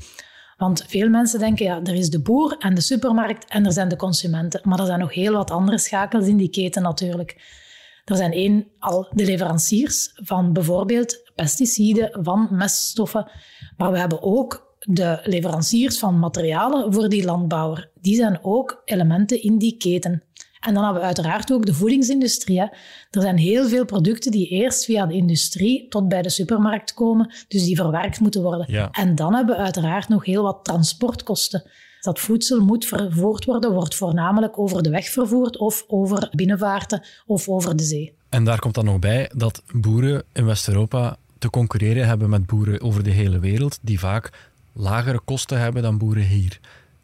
Want 0.57 0.85
veel 0.87 1.09
mensen 1.09 1.39
denken, 1.39 1.65
ja, 1.65 1.79
er 1.83 1.93
is 1.93 2.09
de 2.09 2.21
boer 2.21 2.55
en 2.57 2.75
de 2.75 2.81
supermarkt 2.81 3.45
en 3.49 3.65
er 3.65 3.71
zijn 3.71 3.87
de 3.87 3.95
consumenten. 3.95 4.61
Maar 4.63 4.79
er 4.79 4.85
zijn 4.85 4.99
nog 4.99 5.13
heel 5.13 5.33
wat 5.33 5.51
andere 5.51 5.77
schakels 5.77 6.27
in 6.27 6.37
die 6.37 6.49
keten 6.49 6.81
natuurlijk. 6.81 7.57
Er 8.05 8.15
zijn 8.15 8.31
één 8.31 8.67
al 8.79 9.07
de 9.11 9.25
leveranciers 9.25 10.11
van 10.13 10.53
bijvoorbeeld 10.53 11.28
pesticiden, 11.41 12.17
van 12.21 12.47
meststoffen. 12.51 13.31
Maar 13.77 13.91
we 13.91 13.99
hebben 13.99 14.21
ook 14.21 14.75
de 14.79 15.19
leveranciers 15.23 15.99
van 15.99 16.19
materialen 16.19 16.93
voor 16.93 17.09
die 17.09 17.25
landbouwer. 17.25 17.89
Die 18.01 18.15
zijn 18.15 18.39
ook 18.41 18.81
elementen 18.85 19.43
in 19.43 19.57
die 19.57 19.77
keten. 19.77 20.23
En 20.59 20.73
dan 20.73 20.83
hebben 20.83 21.01
we 21.01 21.07
uiteraard 21.07 21.51
ook 21.51 21.65
de 21.65 21.73
voedingsindustrie. 21.73 22.59
Hè. 22.59 22.65
Er 23.09 23.21
zijn 23.21 23.37
heel 23.37 23.67
veel 23.67 23.85
producten 23.85 24.31
die 24.31 24.47
eerst 24.47 24.85
via 24.85 25.05
de 25.05 25.13
industrie 25.13 25.87
tot 25.87 26.07
bij 26.07 26.21
de 26.21 26.29
supermarkt 26.29 26.93
komen, 26.93 27.33
dus 27.47 27.63
die 27.63 27.75
verwerkt 27.75 28.19
moeten 28.19 28.41
worden. 28.41 28.65
Ja. 28.69 28.89
En 28.91 29.15
dan 29.15 29.33
hebben 29.35 29.55
we 29.55 29.61
uiteraard 29.61 30.09
nog 30.09 30.25
heel 30.25 30.43
wat 30.43 30.59
transportkosten. 30.63 31.63
Dat 32.01 32.19
voedsel 32.19 32.59
moet 32.59 32.85
vervoerd 32.85 33.45
worden, 33.45 33.73
wordt 33.73 33.95
voornamelijk 33.95 34.59
over 34.59 34.83
de 34.83 34.89
weg 34.89 35.09
vervoerd 35.09 35.57
of 35.57 35.83
over 35.87 36.29
binnenvaarten 36.31 37.03
of 37.25 37.49
over 37.49 37.75
de 37.75 37.83
zee. 37.83 38.17
En 38.29 38.43
daar 38.43 38.59
komt 38.59 38.75
dan 38.75 38.85
nog 38.85 38.99
bij 38.99 39.31
dat 39.35 39.63
boeren 39.73 40.23
in 40.33 40.45
West-Europa 40.45 41.17
te 41.39 41.49
concurreren 41.49 42.07
hebben 42.07 42.29
met 42.29 42.45
boeren 42.45 42.81
over 42.81 43.03
de 43.03 43.11
hele 43.11 43.39
wereld, 43.39 43.79
die 43.81 43.99
vaak 43.99 44.29
lagere 44.73 45.19
kosten 45.25 45.59
hebben 45.59 45.81
dan 45.81 45.97
boeren 45.97 46.23
hier. 46.23 46.59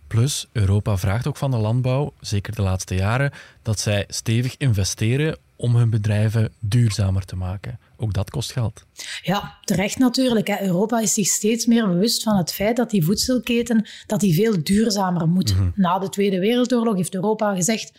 Plus, 0.08 0.48
Europa 0.52 0.98
vraagt 0.98 1.28
ook 1.28 1.38
van 1.38 1.52
de 1.52 1.58
landbouw, 1.58 2.14
zeker 2.20 2.56
de 2.56 2.62
laatste 2.62 2.96
jaren, 2.96 3.32
dat 3.62 3.80
zij 3.80 4.06
stevig 4.08 4.58
investeren 4.58 5.38
om 5.56 5.76
hun 5.76 5.90
bedrijven 5.90 6.52
duurzamer 6.60 7.26
te 7.26 7.36
maken. 7.36 7.80
Ook 7.98 8.14
dat 8.14 8.30
kost 8.30 8.52
geld. 8.52 8.86
Ja, 9.22 9.58
terecht 9.64 9.98
natuurlijk. 9.98 10.50
Europa 10.50 11.00
is 11.00 11.14
zich 11.14 11.28
steeds 11.28 11.66
meer 11.66 11.88
bewust 11.88 12.24
van 12.24 12.38
het 12.38 12.54
feit 12.54 12.76
dat 12.76 12.90
die 12.90 13.06
voedselketen 13.06 13.88
dat 14.08 14.20
die 14.20 14.34
veel 14.34 14.64
duurzamer 14.64 15.28
moet. 15.28 15.54
Mhm. 15.54 15.70
Na 15.76 16.00
de 16.00 16.10
Tweede 16.10 16.40
Wereldoorlog 16.40 16.96
heeft 16.96 17.14
Europa 17.14 17.56
gezegd 17.56 17.92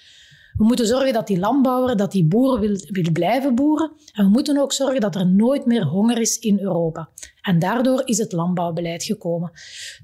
we 0.59 0.65
moeten 0.65 0.87
zorgen 0.87 1.13
dat 1.13 1.27
die 1.27 1.39
landbouwer, 1.39 1.97
dat 1.97 2.13
die 2.13 2.25
boer 2.25 2.61
wil, 2.61 2.77
wil 2.89 3.13
blijven 3.13 3.55
boeren. 3.55 3.93
En 4.13 4.25
we 4.25 4.31
moeten 4.31 4.59
ook 4.59 4.73
zorgen 4.73 5.01
dat 5.01 5.15
er 5.15 5.27
nooit 5.27 5.67
meer 5.67 5.85
honger 5.85 6.19
is 6.19 6.39
in 6.39 6.61
Europa. 6.61 7.09
En 7.43 7.59
daardoor 7.59 8.03
is 8.05 8.19
het 8.19 8.33
landbouwbeleid 8.33 9.05
gekomen. 9.05 9.51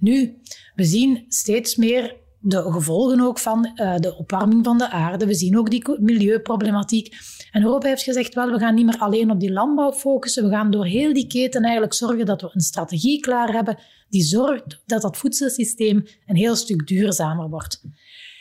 Nu, 0.00 0.40
we 0.74 0.84
zien 0.84 1.24
steeds 1.28 1.76
meer 1.76 2.16
de 2.40 2.72
gevolgen 2.72 3.20
ook 3.20 3.38
van 3.38 3.72
uh, 3.74 3.96
de 3.96 4.16
opwarming 4.16 4.64
van 4.64 4.78
de 4.78 4.90
aarde. 4.90 5.26
We 5.26 5.34
zien 5.34 5.58
ook 5.58 5.70
die 5.70 5.84
milieuproblematiek. 6.00 7.14
En 7.50 7.62
Europa 7.62 7.88
heeft 7.88 8.02
gezegd, 8.02 8.34
wel, 8.34 8.50
we 8.50 8.58
gaan 8.58 8.74
niet 8.74 8.86
meer 8.86 8.98
alleen 8.98 9.30
op 9.30 9.40
die 9.40 9.52
landbouw 9.52 9.92
focussen. 9.92 10.44
We 10.44 10.50
gaan 10.50 10.70
door 10.70 10.86
heel 10.86 11.12
die 11.12 11.26
keten 11.26 11.62
eigenlijk 11.62 11.94
zorgen 11.94 12.26
dat 12.26 12.40
we 12.40 12.50
een 12.52 12.60
strategie 12.60 13.20
klaar 13.20 13.52
hebben 13.52 13.78
die 14.08 14.22
zorgt 14.22 14.82
dat 14.86 15.02
dat 15.02 15.16
voedselsysteem 15.16 16.04
een 16.26 16.36
heel 16.36 16.56
stuk 16.56 16.86
duurzamer 16.86 17.48
wordt. 17.48 17.82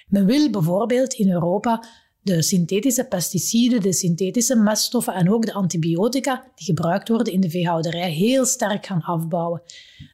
Men 0.07 0.25
wil 0.25 0.49
bijvoorbeeld 0.49 1.13
in 1.13 1.31
Europa 1.31 1.83
de 2.21 2.41
synthetische 2.41 3.05
pesticiden, 3.05 3.81
de 3.81 3.93
synthetische 3.93 4.55
meststoffen 4.55 5.13
en 5.13 5.31
ook 5.33 5.45
de 5.45 5.53
antibiotica 5.53 6.43
die 6.55 6.65
gebruikt 6.65 7.09
worden 7.09 7.33
in 7.33 7.41
de 7.41 7.49
veehouderij 7.49 8.11
heel 8.11 8.45
sterk 8.45 8.85
gaan 8.85 9.01
afbouwen. 9.01 9.61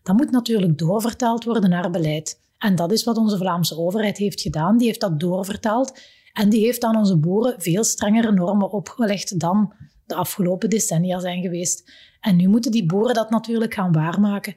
Dat 0.04 0.16
moet 0.16 0.32
natuurlijk 0.32 0.78
doorvertaald 0.78 1.44
worden 1.44 1.70
naar 1.70 1.92
beleid. 1.92 2.40
En 2.58 2.76
dat 2.76 2.92
is 2.92 3.04
wat 3.04 3.18
onze 3.18 3.38
Vlaamse 3.38 3.78
overheid 3.78 4.18
heeft 4.18 4.42
gedaan. 4.42 4.78
Die 4.78 4.88
heeft 4.88 5.02
dat 5.02 5.20
doorvertaald 5.20 6.00
en 6.34 6.50
die 6.50 6.66
heeft 6.66 6.84
aan 6.84 6.98
onze 6.98 7.18
boeren 7.18 7.62
veel 7.62 7.84
strengere 7.84 8.32
normen 8.32 8.72
opgelegd 8.72 9.40
dan 9.40 9.74
de 10.06 10.16
afgelopen 10.16 10.70
decennia 10.70 11.20
zijn 11.20 11.42
geweest. 11.42 11.92
En 12.20 12.36
nu 12.36 12.48
moeten 12.48 12.72
die 12.72 12.86
boeren 12.86 13.14
dat 13.14 13.30
natuurlijk 13.30 13.74
gaan 13.74 13.92
waarmaken. 13.92 14.56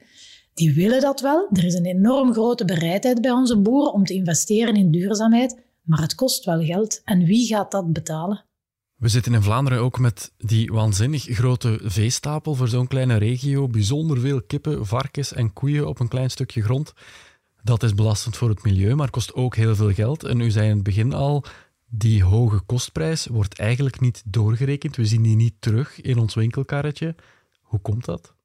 Die 0.53 0.73
willen 0.73 1.01
dat 1.01 1.21
wel. 1.21 1.47
Er 1.51 1.65
is 1.65 1.73
een 1.73 1.85
enorm 1.85 2.33
grote 2.33 2.65
bereidheid 2.65 3.21
bij 3.21 3.31
onze 3.31 3.57
boeren 3.57 3.93
om 3.93 4.05
te 4.05 4.13
investeren 4.13 4.75
in 4.75 4.91
duurzaamheid, 4.91 5.57
maar 5.81 6.01
het 6.01 6.15
kost 6.15 6.45
wel 6.45 6.63
geld. 6.63 7.01
En 7.03 7.23
wie 7.23 7.47
gaat 7.47 7.71
dat 7.71 7.93
betalen? 7.93 8.45
We 8.95 9.07
zitten 9.07 9.33
in 9.33 9.41
Vlaanderen 9.41 9.79
ook 9.79 9.99
met 9.99 10.33
die 10.37 10.71
waanzinnig 10.71 11.23
grote 11.23 11.79
veestapel 11.83 12.55
voor 12.55 12.67
zo'n 12.67 12.87
kleine 12.87 13.15
regio. 13.15 13.67
Bijzonder 13.67 14.19
veel 14.19 14.41
kippen, 14.41 14.85
varkens 14.85 15.33
en 15.33 15.53
koeien 15.53 15.87
op 15.87 15.99
een 15.99 16.07
klein 16.07 16.31
stukje 16.31 16.61
grond. 16.61 16.93
Dat 17.63 17.83
is 17.83 17.95
belastend 17.95 18.37
voor 18.37 18.49
het 18.49 18.63
milieu, 18.63 18.95
maar 18.95 19.09
kost 19.09 19.33
ook 19.33 19.55
heel 19.55 19.75
veel 19.75 19.93
geld. 19.93 20.23
En 20.23 20.41
u 20.41 20.51
zei 20.51 20.69
in 20.69 20.75
het 20.75 20.83
begin 20.83 21.13
al, 21.13 21.43
die 21.89 22.23
hoge 22.23 22.59
kostprijs 22.59 23.27
wordt 23.27 23.59
eigenlijk 23.59 23.99
niet 23.99 24.23
doorgerekend. 24.25 24.95
We 24.95 25.05
zien 25.05 25.21
die 25.21 25.35
niet 25.35 25.55
terug 25.59 26.01
in 26.01 26.17
ons 26.17 26.33
winkelkarretje. 26.33 27.15
Hoe 27.61 27.79
komt 27.79 28.05
dat? 28.05 28.35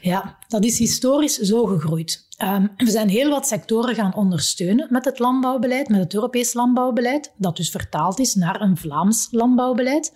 Ja, 0.00 0.38
dat 0.48 0.64
is 0.64 0.78
historisch 0.78 1.38
zo 1.38 1.64
gegroeid. 1.64 2.26
Um, 2.42 2.70
we 2.76 2.90
zijn 2.90 3.08
heel 3.08 3.30
wat 3.30 3.46
sectoren 3.46 3.94
gaan 3.94 4.14
ondersteunen 4.14 4.86
met 4.90 5.04
het 5.04 5.18
landbouwbeleid, 5.18 5.88
met 5.88 6.00
het 6.00 6.14
Europees 6.14 6.52
landbouwbeleid, 6.52 7.32
dat 7.36 7.56
dus 7.56 7.70
vertaald 7.70 8.18
is 8.18 8.34
naar 8.34 8.60
een 8.60 8.76
Vlaams 8.76 9.28
landbouwbeleid. 9.30 10.12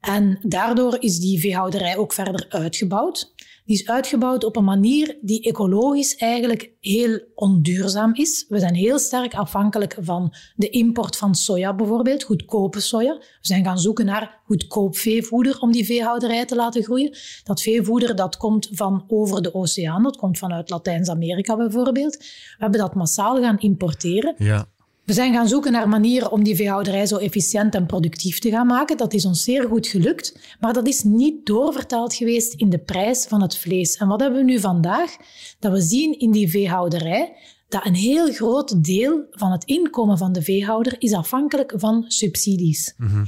En 0.00 0.38
daardoor 0.42 0.96
is 1.00 1.18
die 1.18 1.40
veehouderij 1.40 1.96
ook 1.96 2.12
verder 2.12 2.46
uitgebouwd 2.48 3.32
die 3.70 3.78
is 3.78 3.88
uitgebouwd 3.88 4.44
op 4.44 4.56
een 4.56 4.64
manier 4.64 5.18
die 5.20 5.42
ecologisch 5.42 6.16
eigenlijk 6.16 6.70
heel 6.80 7.20
onduurzaam 7.34 8.14
is. 8.14 8.44
We 8.48 8.58
zijn 8.58 8.74
heel 8.74 8.98
sterk 8.98 9.34
afhankelijk 9.34 9.96
van 10.00 10.34
de 10.56 10.68
import 10.68 11.16
van 11.16 11.34
soja 11.34 11.74
bijvoorbeeld, 11.74 12.22
goedkope 12.22 12.80
soja. 12.80 13.14
We 13.14 13.24
zijn 13.40 13.64
gaan 13.64 13.78
zoeken 13.78 14.04
naar 14.04 14.40
goedkoop 14.46 14.96
veevoeder 14.96 15.58
om 15.60 15.72
die 15.72 15.84
veehouderij 15.84 16.44
te 16.44 16.54
laten 16.54 16.82
groeien. 16.82 17.16
Dat 17.44 17.62
veevoeder 17.62 18.16
dat 18.16 18.36
komt 18.36 18.68
van 18.72 19.04
over 19.08 19.42
de 19.42 19.54
oceaan, 19.54 20.02
dat 20.02 20.16
komt 20.16 20.38
vanuit 20.38 20.70
Latijns-Amerika 20.70 21.56
bijvoorbeeld. 21.56 22.16
We 22.16 22.56
hebben 22.58 22.80
dat 22.80 22.94
massaal 22.94 23.40
gaan 23.40 23.58
importeren. 23.58 24.34
Ja. 24.38 24.68
We 25.10 25.16
zijn 25.16 25.34
gaan 25.34 25.48
zoeken 25.48 25.72
naar 25.72 25.88
manieren 25.88 26.30
om 26.30 26.44
die 26.44 26.56
veehouderij 26.56 27.06
zo 27.06 27.16
efficiënt 27.16 27.74
en 27.74 27.86
productief 27.86 28.38
te 28.38 28.50
gaan 28.50 28.66
maken. 28.66 28.96
Dat 28.96 29.12
is 29.12 29.24
ons 29.24 29.44
zeer 29.44 29.68
goed 29.68 29.86
gelukt, 29.86 30.56
maar 30.60 30.72
dat 30.72 30.86
is 30.86 31.02
niet 31.02 31.46
doorvertaald 31.46 32.14
geweest 32.14 32.54
in 32.54 32.70
de 32.70 32.78
prijs 32.78 33.26
van 33.26 33.42
het 33.42 33.58
vlees. 33.58 33.96
En 33.96 34.08
wat 34.08 34.20
hebben 34.20 34.38
we 34.38 34.44
nu 34.44 34.58
vandaag? 34.58 35.16
Dat 35.58 35.72
we 35.72 35.80
zien 35.80 36.18
in 36.18 36.30
die 36.30 36.48
veehouderij 36.48 37.32
dat 37.68 37.86
een 37.86 37.94
heel 37.94 38.32
groot 38.32 38.84
deel 38.84 39.24
van 39.30 39.52
het 39.52 39.64
inkomen 39.64 40.18
van 40.18 40.32
de 40.32 40.42
veehouder 40.42 40.96
is 40.98 41.12
afhankelijk 41.12 41.72
van 41.76 42.04
subsidies. 42.08 42.94
Mm 42.96 43.24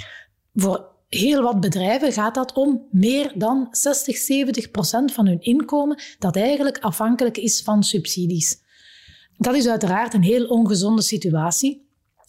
Voor 0.55 0.87
heel 1.09 1.43
wat 1.43 1.61
bedrijven 1.61 2.13
gaat 2.13 2.35
dat 2.35 2.53
om 2.53 2.87
meer 2.91 3.33
dan 3.35 3.69
60, 3.71 4.17
70 4.17 4.71
procent 4.71 5.13
van 5.13 5.27
hun 5.27 5.41
inkomen 5.41 6.03
dat 6.19 6.37
eigenlijk 6.37 6.79
afhankelijk 6.79 7.37
is 7.37 7.63
van 7.63 7.83
subsidies. 7.83 8.61
Dat 9.43 9.55
is 9.55 9.69
uiteraard 9.69 10.15
een 10.15 10.23
heel 10.23 10.47
ongezonde 10.47 11.03
situatie. 11.03 11.87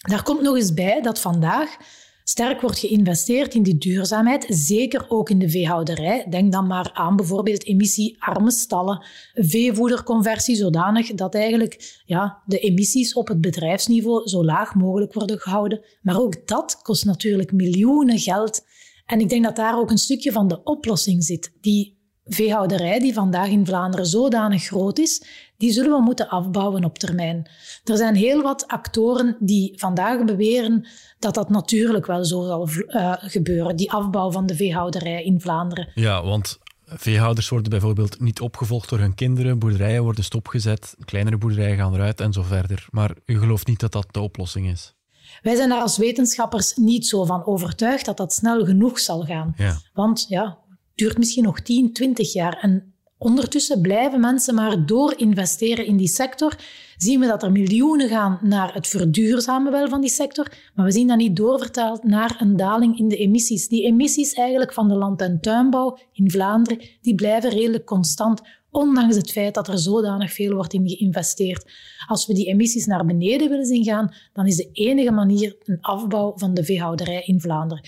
Daar 0.10 0.24
komt 0.24 0.42
nog 0.42 0.56
eens 0.56 0.74
bij 0.74 1.02
dat 1.02 1.20
vandaag 1.20 1.78
sterk 2.24 2.62
wordt 2.62 2.80
geïnvesteerd 2.80 3.54
in 3.54 3.64
die 3.64 3.78
duurzaamheid, 3.78 4.46
zeker 4.50 5.06
ook 5.10 5.30
in 5.30 5.40
de 5.40 5.50
veehouderij. 5.50 6.26
Denk 6.30 6.52
dan 6.52 6.68
maar 6.68 6.92
aan 6.94 7.16
bijvoorbeeld 7.16 7.66
emissiearme 7.66 8.52
stallen, 8.52 9.06
veevoederconversie 9.34 10.56
zodanig 10.56 11.14
dat 11.14 11.36
eigenlijk 11.36 12.02
ja, 12.06 12.42
de 12.46 12.60
emissies 12.60 13.14
op 13.14 13.28
het 13.28 13.42
bedrijfsniveau 13.42 14.28
zo 14.28 14.46
laag 14.46 14.76
mogelijk 14.76 15.14
worden 15.14 15.40
gehouden. 15.40 15.86
Maar 16.02 16.20
ook 16.20 16.48
dat 16.48 16.82
kost 16.82 17.06
natuurlijk 17.06 17.52
miljoenen 17.52 18.20
geld. 18.20 18.66
En 19.06 19.20
ik 19.20 19.30
denk 19.30 19.44
dat 19.44 19.56
daar 19.56 19.78
ook 19.78 19.90
een 19.90 19.98
stukje 19.98 20.32
van 20.32 20.48
de 20.48 20.64
oplossing 20.64 21.24
zit. 21.24 21.54
Die 21.62 21.98
veehouderij 22.26 23.00
die 23.00 23.14
vandaag 23.14 23.48
in 23.48 23.66
Vlaanderen 23.66 24.06
zodanig 24.06 24.64
groot 24.64 25.00
is, 25.00 25.24
die 25.58 25.72
zullen 25.72 25.92
we 25.92 26.02
moeten 26.02 26.30
afbouwen 26.30 26.84
op 26.84 26.98
termijn. 26.98 27.50
Er 27.84 27.98
zijn 27.98 28.16
heel 28.16 28.42
wat 28.42 28.68
actoren 28.68 29.38
die 29.40 29.74
vandaag 29.76 30.24
beweren 30.24 30.88
dat 31.20 31.34
dat 31.34 31.50
natuurlijk 31.50 32.06
wel 32.06 32.26
zo 32.26 32.44
zal 32.44 32.70
uh, 32.70 33.14
gebeuren, 33.20 33.76
die 33.76 33.92
afbouw 33.92 34.32
van 34.32 34.46
de 34.46 34.56
veehouderij 34.56 35.24
in 35.24 35.42
Vlaanderen. 35.42 35.92
Ja, 35.96 36.24
want 36.24 36.60
veehouders 36.86 37.50
worden 37.50 37.70
bijvoorbeeld 37.70 38.20
niet 38.20 38.42
opgevolgd 38.42 38.90
door 38.90 39.00
hun 39.00 39.16
kinderen, 39.16 39.60
boerderijen 39.60 40.04
worden 40.04 40.24
stopgezet, 40.24 40.96
kleinere 41.06 41.38
boerderijen 41.38 41.78
gaan 41.78 41.94
eruit 41.94 42.22
en 42.22 42.34
zo 42.34 42.42
verder. 42.42 42.88
Maar 42.90 43.16
u 43.26 43.40
gelooft 43.40 43.68
niet 43.68 43.80
dat 43.80 43.92
dat 43.92 44.08
de 44.12 44.20
oplossing 44.22 44.68
is? 44.68 44.96
Wij 45.42 45.56
zijn 45.56 45.70
daar 45.70 45.82
als 45.82 45.98
wetenschappers 45.98 46.76
niet 46.76 47.08
zo 47.08 47.26
van 47.26 47.46
overtuigd 47.46 48.06
dat 48.06 48.18
dat 48.18 48.34
snel 48.34 48.66
genoeg 48.66 49.00
zal 49.00 49.22
gaan. 49.22 49.54
Ja. 49.58 49.78
Want 49.94 50.26
ja, 50.30 50.58
duurt 50.96 51.18
misschien 51.18 51.44
nog 51.44 51.60
10, 51.60 51.94
20 51.94 52.34
jaar. 52.34 52.58
En 52.62 52.94
ondertussen 53.18 53.82
blijven 53.82 54.20
mensen 54.20 54.56
maar 54.56 54.86
door 54.86 55.14
investeren 55.18 55.86
in 55.86 55.98
die 55.98 56.08
sector. 56.08 56.56
Zien 56.98 57.20
we 57.20 57.28
dat 57.28 57.44
er 57.44 57.52
miljoenen 57.52 58.10
gaan 58.10 58.40
naar 58.42 58.74
het 58.74 58.88
verduurzamen 58.88 59.72
wel 59.72 59.90
van 59.90 60.02
die 60.02 60.10
sector, 60.10 60.52
maar 60.76 60.86
we 60.86 60.92
zien 60.92 61.08
dat 61.08 61.18
niet 61.18 61.36
doorvertaald 61.36 62.04
naar 62.04 62.36
een 62.40 62.56
daling 62.56 63.00
in 63.00 63.08
de 63.08 63.18
emissies. 63.18 63.68
Die 63.68 63.86
emissies 63.86 64.34
eigenlijk 64.34 64.74
van 64.74 64.88
de 64.88 64.96
land- 64.96 65.22
en 65.22 65.40
tuinbouw 65.42 65.98
in 66.14 66.32
Vlaanderen, 66.32 66.86
die 67.02 67.16
blijven 67.16 67.50
redelijk 67.50 67.86
constant, 67.86 68.42
ondanks 68.72 69.16
het 69.16 69.32
feit 69.32 69.54
dat 69.54 69.68
er 69.68 69.80
zodanig 69.80 70.34
veel 70.34 70.54
wordt 70.54 70.74
in 70.74 70.90
geïnvesteerd. 70.90 71.72
Als 72.08 72.28
we 72.28 72.34
die 72.34 72.48
emissies 72.48 72.86
naar 72.86 73.06
beneden 73.06 73.50
willen 73.50 73.66
zien 73.66 73.84
gaan, 73.84 74.14
dan 74.34 74.48
is 74.48 74.56
de 74.56 74.70
enige 74.72 75.12
manier 75.12 75.56
een 75.64 75.82
afbouw 75.82 76.34
van 76.36 76.54
de 76.54 76.64
veehouderij 76.64 77.24
in 77.26 77.42
Vlaanderen. 77.42 77.84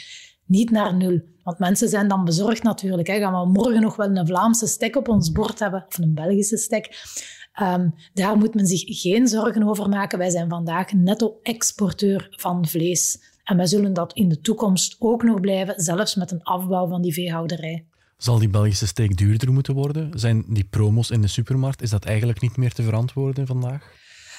Niet 0.46 0.72
naar 0.72 0.96
nul. 0.96 1.22
Want 1.44 1.60
mensen 1.60 1.90
zijn 1.90 2.08
dan 2.08 2.26
bezorgd 2.26 2.64
natuurlijk. 2.64 3.08
Hè. 3.08 3.20
Gaan 3.20 3.42
we 3.42 3.52
morgen 3.52 3.82
nog 3.82 3.96
wel 3.96 4.16
een 4.16 4.28
Vlaamse 4.28 4.68
stek 4.68 4.96
op 4.96 5.08
ons 5.08 5.32
bord 5.32 5.60
hebben, 5.60 5.86
of 5.88 5.98
een 5.98 6.14
Belgische 6.14 6.58
stek? 6.58 7.08
Um, 7.62 7.94
daar 8.14 8.38
moet 8.38 8.54
men 8.54 8.66
zich 8.66 8.84
geen 8.86 9.28
zorgen 9.28 9.64
over 9.64 9.90
maken. 9.90 10.18
Wij 10.18 10.30
zijn 10.30 10.50
vandaag 10.50 10.94
netto-exporteur 10.94 12.28
van 12.32 12.68
vlees. 12.68 13.34
En 13.44 13.58
wij 13.58 13.68
zullen 13.68 13.94
dat 13.94 14.14
in 14.14 14.30
de 14.30 14.42
toekomst 14.42 14.96
ook 15.00 15.24
nog 15.24 15.40
blijven, 15.40 15.74
zelfs 15.78 16.16
met 16.16 16.32
een 16.32 16.44
afbouw 16.44 16.88
van 16.88 17.02
die 17.02 17.14
veehouderij. 17.14 17.86
Zal 18.18 18.40
die 18.40 18.50
Belgische 18.50 18.88
steek 18.88 19.18
duurder 19.18 19.54
moeten 19.54 19.74
worden? 19.74 20.20
Zijn 20.20 20.46
die 20.48 20.68
promos 20.70 21.12
in 21.12 21.22
de 21.22 21.28
supermarkt, 21.28 21.82
is 21.82 21.90
dat 21.90 22.06
eigenlijk 22.06 22.42
niet 22.42 22.58
meer 22.58 22.74
te 22.74 22.84
verantwoorden 22.84 23.48
vandaag? 23.48 23.92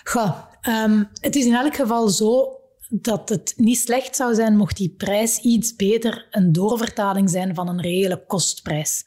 Goh, 0.04 0.38
um, 0.68 1.08
het 1.20 1.36
is 1.36 1.44
in 1.44 1.54
elk 1.54 1.75
geval 1.75 2.08
zo 2.08 2.58
dat 2.90 3.28
het 3.28 3.55
niet 3.57 3.78
slecht 3.78 4.16
zou 4.16 4.35
zijn 4.35 4.57
mocht 4.57 4.76
die 4.76 4.95
prijs 4.97 5.38
iets 5.38 5.76
beter 5.76 6.26
een 6.31 6.52
doorvertaling 6.52 7.31
zijn 7.31 7.55
van 7.55 7.69
een 7.69 7.81
reële 7.81 8.25
kostprijs. 8.26 9.05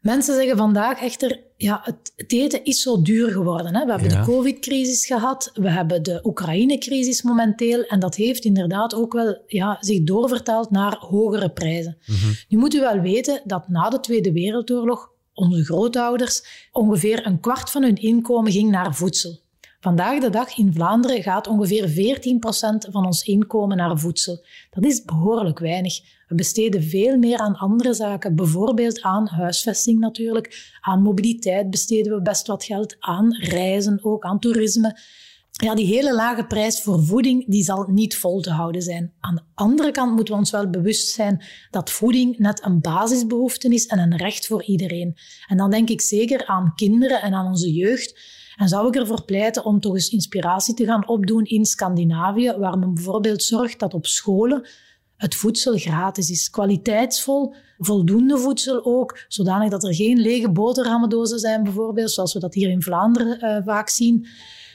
Mensen 0.00 0.34
zeggen 0.34 0.56
vandaag 0.56 1.00
echter, 1.00 1.40
ja, 1.56 1.80
het, 1.84 2.12
eten 2.26 2.64
is 2.64 2.82
zo 2.82 3.02
duur 3.02 3.30
geworden. 3.30 3.74
Hè? 3.74 3.84
We 3.84 3.90
hebben 3.90 4.08
de 4.08 4.22
COVID-crisis 4.24 5.06
gehad, 5.06 5.50
we 5.54 5.70
hebben 5.70 6.02
de 6.02 6.20
Oekraïne-crisis 6.24 7.22
momenteel 7.22 7.82
en 7.82 8.00
dat 8.00 8.14
heeft 8.14 8.44
inderdaad 8.44 8.94
ook 8.94 9.12
wel 9.12 9.42
ja, 9.46 9.76
zich 9.80 10.02
doorvertaald 10.02 10.70
naar 10.70 10.96
hogere 10.98 11.50
prijzen. 11.50 11.98
Mhm. 12.06 12.32
Nu 12.48 12.58
moet 12.58 12.74
u 12.74 12.80
wel 12.80 13.00
weten 13.00 13.42
dat 13.44 13.68
na 13.68 13.88
de 13.88 14.00
Tweede 14.00 14.32
Wereldoorlog 14.32 15.10
onze 15.34 15.64
grootouders 15.64 16.68
ongeveer 16.72 17.26
een 17.26 17.40
kwart 17.40 17.70
van 17.70 17.82
hun 17.82 17.96
inkomen 17.96 18.52
ging 18.52 18.70
naar 18.70 18.94
voedsel. 18.94 19.39
Vandaag 19.82 20.20
de 20.20 20.30
dag 20.30 20.56
in 20.56 20.72
Vlaanderen 20.72 21.22
gaat 21.22 21.46
ongeveer 21.46 21.88
14% 21.88 22.90
van 22.90 23.06
ons 23.06 23.22
inkomen 23.22 23.76
naar 23.76 23.98
voedsel. 23.98 24.44
Dat 24.70 24.84
is 24.84 25.02
behoorlijk 25.04 25.58
weinig. 25.58 26.00
We 26.28 26.34
besteden 26.34 26.82
veel 26.82 27.16
meer 27.16 27.38
aan 27.38 27.56
andere 27.56 27.94
zaken, 27.94 28.36
bijvoorbeeld 28.36 29.02
aan 29.02 29.26
huisvesting 29.26 29.98
natuurlijk. 29.98 30.76
Aan 30.80 31.02
mobiliteit 31.02 31.70
besteden 31.70 32.14
we 32.14 32.22
best 32.22 32.46
wat 32.46 32.64
geld, 32.64 32.96
aan 32.98 33.34
reizen 33.34 33.98
ook, 34.02 34.24
aan 34.24 34.38
toerisme. 34.38 34.98
Ja, 35.50 35.74
die 35.74 35.86
hele 35.86 36.14
lage 36.14 36.44
prijs 36.44 36.82
voor 36.82 37.04
voeding 37.04 37.44
die 37.46 37.64
zal 37.64 37.86
niet 37.88 38.16
vol 38.16 38.40
te 38.40 38.50
houden 38.50 38.82
zijn. 38.82 39.12
Aan 39.20 39.34
de 39.34 39.42
andere 39.54 39.90
kant 39.90 40.14
moeten 40.14 40.34
we 40.34 40.40
ons 40.40 40.50
wel 40.50 40.70
bewust 40.70 41.08
zijn 41.08 41.44
dat 41.70 41.90
voeding 41.90 42.38
net 42.38 42.64
een 42.64 42.80
basisbehoefte 42.80 43.68
is 43.68 43.86
en 43.86 43.98
een 43.98 44.16
recht 44.16 44.46
voor 44.46 44.62
iedereen. 44.62 45.16
En 45.48 45.56
dan 45.56 45.70
denk 45.70 45.88
ik 45.88 46.00
zeker 46.00 46.46
aan 46.46 46.72
kinderen 46.74 47.22
en 47.22 47.34
aan 47.34 47.46
onze 47.46 47.72
jeugd 47.72 48.38
En 48.60 48.68
zou 48.68 48.88
ik 48.88 48.96
ervoor 48.96 49.24
pleiten 49.24 49.64
om 49.64 49.80
toch 49.80 49.94
eens 49.94 50.08
inspiratie 50.08 50.74
te 50.74 50.84
gaan 50.84 51.08
opdoen 51.08 51.44
in 51.44 51.64
Scandinavië, 51.64 52.54
waar 52.58 52.78
men 52.78 52.94
bijvoorbeeld 52.94 53.42
zorgt 53.42 53.78
dat 53.78 53.94
op 53.94 54.06
scholen 54.06 54.68
het 55.16 55.34
voedsel 55.34 55.76
gratis 55.76 56.30
is. 56.30 56.50
Kwaliteitsvol, 56.50 57.54
voldoende 57.78 58.38
voedsel 58.38 58.84
ook, 58.84 59.24
zodanig 59.28 59.70
dat 59.70 59.84
er 59.84 59.94
geen 59.94 60.18
lege 60.18 60.50
boterhammendozen 60.50 61.38
zijn 61.38 61.62
bijvoorbeeld, 61.62 62.10
zoals 62.10 62.32
we 62.32 62.40
dat 62.40 62.54
hier 62.54 62.70
in 62.70 62.82
Vlaanderen 62.82 63.44
uh, 63.44 63.66
vaak 63.66 63.88
zien. 63.88 64.26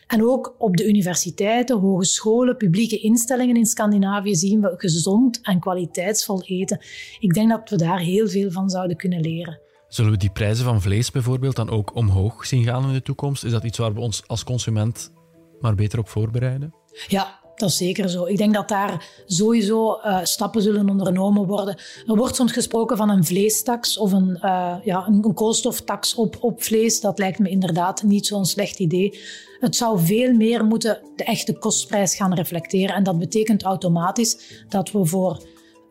En 0.07 0.23
ook 0.23 0.55
op 0.57 0.77
de 0.77 0.87
universiteiten, 0.87 1.77
hogescholen, 1.77 2.57
publieke 2.57 2.99
instellingen 2.99 3.55
in 3.55 3.65
Scandinavië 3.65 4.35
zien 4.35 4.61
we 4.61 4.73
gezond 4.77 5.39
en 5.41 5.59
kwaliteitsvol 5.59 6.43
eten. 6.43 6.79
Ik 7.19 7.33
denk 7.33 7.49
dat 7.49 7.69
we 7.69 7.75
daar 7.75 7.99
heel 7.99 8.27
veel 8.27 8.51
van 8.51 8.69
zouden 8.69 8.97
kunnen 8.97 9.21
leren. 9.21 9.59
Zullen 9.95 10.11
we 10.11 10.17
die 10.17 10.29
prijzen 10.29 10.65
van 10.65 10.81
vlees 10.81 11.11
bijvoorbeeld 11.11 11.55
dan 11.55 11.69
ook 11.69 11.95
omhoog 11.95 12.45
zien 12.45 12.63
gaan 12.63 12.87
in 12.87 12.93
de 12.93 13.01
toekomst? 13.01 13.43
Is 13.43 13.51
dat 13.51 13.63
iets 13.63 13.77
waar 13.77 13.93
we 13.93 13.99
ons 13.99 14.23
als 14.27 14.43
consument 14.43 15.11
maar 15.59 15.75
beter 15.75 15.99
op 15.99 16.09
voorbereiden? 16.09 16.73
Ja, 17.07 17.39
dat 17.55 17.69
is 17.69 17.77
zeker 17.77 18.09
zo. 18.09 18.25
Ik 18.25 18.37
denk 18.37 18.53
dat 18.53 18.67
daar 18.67 19.23
sowieso 19.25 19.99
uh, 20.05 20.19
stappen 20.23 20.61
zullen 20.61 20.89
ondernomen 20.89 21.45
worden. 21.45 21.77
Er 22.07 22.15
wordt 22.15 22.35
soms 22.35 22.51
gesproken 22.51 22.97
van 22.97 23.09
een 23.09 23.25
vleestaks 23.25 23.97
of 23.97 24.11
een, 24.11 24.39
uh, 24.41 24.75
ja, 24.83 25.07
een, 25.07 25.33
koolstoftax 25.33 26.15
op, 26.15 26.37
op 26.39 26.63
vlees. 26.63 27.01
Dat 27.01 27.19
lijkt 27.19 27.39
me 27.39 27.49
inderdaad 27.49 28.03
niet 28.03 28.25
zo'n 28.25 28.45
slecht 28.45 28.79
idee. 28.79 29.19
Het 29.59 29.75
zou 29.75 29.99
veel 29.99 30.33
meer 30.33 30.65
moeten 30.65 30.99
de 31.15 31.23
echte 31.23 31.57
kostprijs 31.57 32.15
gaan 32.15 32.33
reflecteren. 32.33 32.95
En 32.95 33.03
dat 33.03 33.19
betekent 33.19 33.63
automatisch 33.63 34.63
dat 34.69 34.91
we 34.91 35.05
voor 35.05 35.43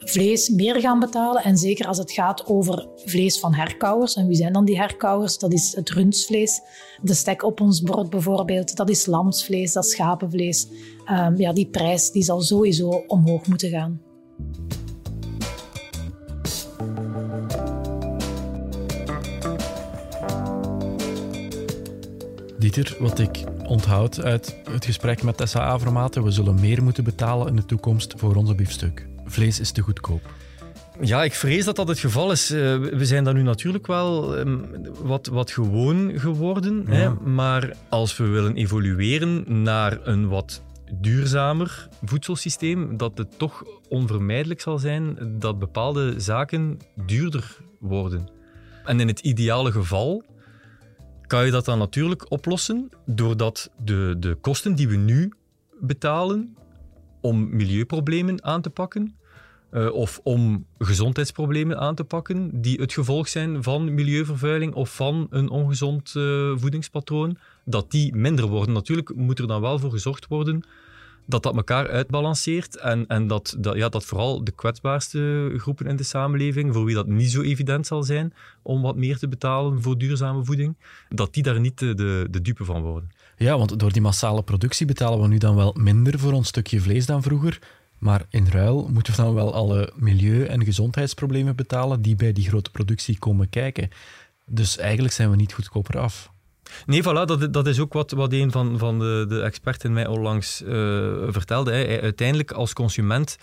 vlees 0.04 0.48
meer 0.48 0.80
gaan 0.80 1.00
betalen. 1.00 1.42
En 1.42 1.56
zeker 1.56 1.86
als 1.86 1.98
het 1.98 2.12
gaat 2.12 2.46
over 2.46 2.88
vlees 3.04 3.38
van 3.38 3.54
herkauwers. 3.54 4.14
En 4.14 4.26
wie 4.26 4.36
zijn 4.36 4.52
dan 4.52 4.64
die 4.64 4.78
herkauwers? 4.78 5.38
Dat 5.38 5.52
is 5.52 5.74
het 5.76 5.90
rundsvlees. 5.90 6.60
De 7.02 7.14
stek 7.14 7.42
op 7.42 7.60
ons 7.60 7.82
bord 7.82 8.10
bijvoorbeeld. 8.10 8.76
Dat 8.76 8.90
is 8.90 9.06
lamsvlees, 9.06 9.72
dat 9.72 9.84
is 9.84 9.90
schapenvlees. 9.90 10.68
Um, 11.10 11.36
ja, 11.36 11.52
die 11.52 11.66
prijs 11.66 12.10
die 12.10 12.22
zal 12.22 12.40
sowieso 12.40 12.88
omhoog 13.06 13.46
moeten 13.46 13.70
gaan. 13.70 14.00
Dieter, 22.58 22.96
wat 22.98 23.18
ik 23.18 23.44
onthoud 23.66 24.20
uit 24.20 24.56
het 24.70 24.84
gesprek 24.84 25.22
met 25.22 25.36
Tessa 25.36 25.60
Avermaten, 25.60 26.22
we 26.22 26.30
zullen 26.30 26.60
meer 26.60 26.82
moeten 26.82 27.04
betalen 27.04 27.46
in 27.46 27.56
de 27.56 27.64
toekomst 27.64 28.14
voor 28.16 28.34
onze 28.34 28.54
biefstuk. 28.54 29.06
Vlees 29.24 29.60
is 29.60 29.70
te 29.70 29.80
goedkoop. 29.80 30.32
Ja, 31.00 31.24
ik 31.24 31.34
vrees 31.34 31.64
dat 31.64 31.76
dat 31.76 31.88
het 31.88 31.98
geval 31.98 32.32
is. 32.32 32.50
Eh, 32.50 32.78
we 32.78 33.04
zijn 33.04 33.24
daar 33.24 33.34
nu 33.34 33.42
natuurlijk 33.42 33.86
wel 33.86 34.36
ehm, 34.36 34.58
wat, 35.02 35.26
wat 35.26 35.50
gewoon 35.50 36.18
geworden. 36.18 36.86
Hè? 36.86 37.10
Maar 37.10 37.76
als 37.88 38.16
we 38.16 38.24
willen 38.24 38.56
evolueren 38.56 39.62
naar 39.62 40.06
een 40.06 40.28
wat 40.28 40.62
duurzamer 40.92 41.88
voedselsysteem, 42.04 42.96
dat 42.96 43.18
het 43.18 43.38
toch 43.38 43.64
onvermijdelijk 43.88 44.60
zal 44.60 44.78
zijn 44.78 45.16
dat 45.38 45.58
bepaalde 45.58 46.20
zaken 46.20 46.78
duurder 47.06 47.56
worden. 47.80 48.28
En 48.84 49.00
in 49.00 49.08
het 49.08 49.20
ideale 49.20 49.72
geval 49.72 50.24
kan 51.26 51.44
je 51.44 51.50
dat 51.50 51.64
dan 51.64 51.78
natuurlijk 51.78 52.30
oplossen 52.30 52.88
doordat 53.06 53.70
de, 53.84 54.16
de 54.18 54.34
kosten 54.34 54.74
die 54.74 54.88
we 54.88 54.96
nu 54.96 55.32
betalen 55.80 56.56
om 57.24 57.56
milieuproblemen 57.56 58.44
aan 58.44 58.60
te 58.60 58.70
pakken, 58.70 59.16
uh, 59.72 59.92
of 59.92 60.20
om 60.22 60.66
gezondheidsproblemen 60.78 61.78
aan 61.78 61.94
te 61.94 62.04
pakken 62.04 62.60
die 62.60 62.80
het 62.80 62.92
gevolg 62.92 63.28
zijn 63.28 63.62
van 63.62 63.94
milieuvervuiling 63.94 64.74
of 64.74 64.94
van 64.94 65.26
een 65.30 65.48
ongezond 65.48 66.14
uh, 66.16 66.52
voedingspatroon, 66.56 67.38
dat 67.64 67.90
die 67.90 68.14
minder 68.14 68.46
worden. 68.46 68.74
Natuurlijk 68.74 69.14
moet 69.14 69.38
er 69.38 69.46
dan 69.46 69.60
wel 69.60 69.78
voor 69.78 69.90
gezorgd 69.90 70.26
worden 70.26 70.64
dat 71.26 71.42
dat 71.42 71.56
elkaar 71.56 71.88
uitbalanceert 71.88 72.76
en, 72.76 73.06
en 73.06 73.26
dat, 73.26 73.56
dat, 73.58 73.76
ja, 73.76 73.88
dat 73.88 74.04
vooral 74.04 74.44
de 74.44 74.52
kwetsbaarste 74.52 75.52
groepen 75.56 75.86
in 75.86 75.96
de 75.96 76.02
samenleving, 76.02 76.74
voor 76.74 76.84
wie 76.84 76.94
dat 76.94 77.06
niet 77.06 77.30
zo 77.30 77.42
evident 77.42 77.86
zal 77.86 78.02
zijn 78.02 78.34
om 78.62 78.82
wat 78.82 78.96
meer 78.96 79.18
te 79.18 79.28
betalen 79.28 79.82
voor 79.82 79.98
duurzame 79.98 80.44
voeding, 80.44 80.76
dat 81.08 81.34
die 81.34 81.42
daar 81.42 81.60
niet 81.60 81.78
de, 81.78 82.26
de 82.30 82.40
dupe 82.42 82.64
van 82.64 82.82
worden. 82.82 83.10
Ja, 83.36 83.58
want 83.58 83.78
door 83.78 83.92
die 83.92 84.02
massale 84.02 84.42
productie 84.42 84.86
betalen 84.86 85.20
we 85.20 85.28
nu 85.28 85.38
dan 85.38 85.56
wel 85.56 85.74
minder 85.78 86.18
voor 86.18 86.32
ons 86.32 86.48
stukje 86.48 86.80
vlees 86.80 87.06
dan 87.06 87.22
vroeger. 87.22 87.58
Maar 87.98 88.26
in 88.30 88.48
ruil 88.48 88.88
moeten 88.92 89.16
we 89.16 89.22
dan 89.22 89.34
wel 89.34 89.54
alle 89.54 89.92
milieu- 89.94 90.44
en 90.44 90.64
gezondheidsproblemen 90.64 91.56
betalen 91.56 92.02
die 92.02 92.16
bij 92.16 92.32
die 92.32 92.48
grote 92.48 92.70
productie 92.70 93.18
komen 93.18 93.48
kijken. 93.48 93.88
Dus 94.46 94.78
eigenlijk 94.78 95.14
zijn 95.14 95.30
we 95.30 95.36
niet 95.36 95.52
goedkoper 95.52 95.98
af. 95.98 96.32
Nee, 96.86 97.02
voilà, 97.02 97.24
dat, 97.24 97.52
dat 97.52 97.66
is 97.66 97.78
ook 97.78 97.92
wat, 97.92 98.10
wat 98.10 98.32
een 98.32 98.50
van, 98.50 98.78
van 98.78 98.98
de, 98.98 99.24
de 99.28 99.40
experten 99.40 99.92
mij 99.92 100.06
onlangs 100.06 100.62
uh, 100.62 100.68
vertelde. 101.28 101.72
Hè. 101.72 102.00
Uiteindelijk, 102.00 102.52
als 102.52 102.72
consument 102.72 103.36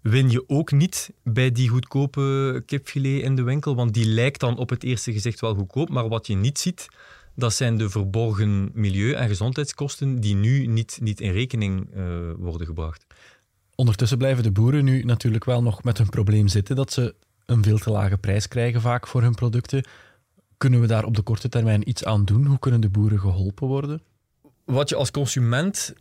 win 0.00 0.30
je 0.30 0.44
ook 0.46 0.72
niet 0.72 1.10
bij 1.22 1.52
die 1.52 1.68
goedkope 1.68 2.62
kipfilet 2.66 3.22
in 3.22 3.34
de 3.34 3.42
winkel, 3.42 3.74
want 3.74 3.94
die 3.94 4.06
lijkt 4.06 4.40
dan 4.40 4.56
op 4.56 4.70
het 4.70 4.82
eerste 4.84 5.12
gezicht 5.12 5.40
wel 5.40 5.54
goedkoop, 5.54 5.88
maar 5.88 6.08
wat 6.08 6.26
je 6.26 6.36
niet 6.36 6.58
ziet, 6.58 6.88
dat 7.36 7.54
zijn 7.54 7.76
de 7.76 7.90
verborgen 7.90 8.70
milieu- 8.74 9.12
en 9.12 9.28
gezondheidskosten 9.28 10.20
die 10.20 10.34
nu 10.34 10.66
niet, 10.66 10.98
niet 11.00 11.20
in 11.20 11.32
rekening 11.32 11.88
uh, 11.96 12.30
worden 12.36 12.66
gebracht. 12.66 13.06
Ondertussen 13.74 14.18
blijven 14.18 14.42
de 14.42 14.50
boeren 14.50 14.84
nu 14.84 15.02
natuurlijk 15.02 15.44
wel 15.44 15.62
nog 15.62 15.82
met 15.82 15.98
hun 15.98 16.08
probleem 16.08 16.48
zitten 16.48 16.76
dat 16.76 16.92
ze 16.92 17.14
een 17.46 17.62
veel 17.62 17.78
te 17.78 17.90
lage 17.90 18.18
prijs 18.18 18.48
krijgen 18.48 18.80
vaak 18.80 19.06
voor 19.06 19.22
hun 19.22 19.34
producten. 19.34 19.84
Kunnen 20.56 20.80
we 20.80 20.86
daar 20.86 21.04
op 21.04 21.16
de 21.16 21.22
korte 21.22 21.48
termijn 21.48 21.88
iets 21.88 22.04
aan 22.04 22.24
doen? 22.24 22.46
Hoe 22.46 22.58
kunnen 22.58 22.80
de 22.80 22.88
boeren 22.88 23.20
geholpen 23.20 23.66
worden? 23.66 24.02
Wat 24.64 24.88
je 24.88 24.96
als 24.96 25.10
consument 25.10 25.94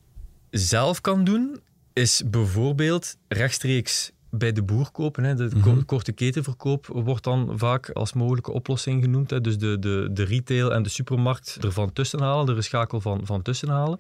zelf 0.50 1.02
kan 1.02 1.24
doen, 1.24 1.60
is 1.94 2.24
bijvoorbeeld 2.30 3.18
rechtstreeks 3.28 4.12
bij 4.38 4.52
de 4.52 4.64
boer 4.64 4.92
kopen. 4.92 5.24
Hè. 5.24 5.36
De 5.36 5.50
mhm. 5.56 5.84
korte 5.86 6.12
ketenverkoop 6.12 6.88
wordt 6.88 7.24
dan 7.24 7.54
vaak 7.56 7.90
als 7.90 8.14
mogelijke 8.14 8.52
oplossing 8.52 9.04
genoemd. 9.04 9.30
Hè. 9.30 9.42
Dus 9.42 9.58
de, 9.58 9.80
de, 9.80 10.10
de 10.12 10.24
retail 10.24 10.74
en 10.74 10.84
de 10.84 10.90
supermarkt 10.90 11.58
ervan 11.62 11.94
tussenhalen, 11.94 12.56
de 12.56 12.62
schakel 12.62 13.02
van, 13.02 13.26
van 13.26 13.42
tussenhalen. 13.42 14.00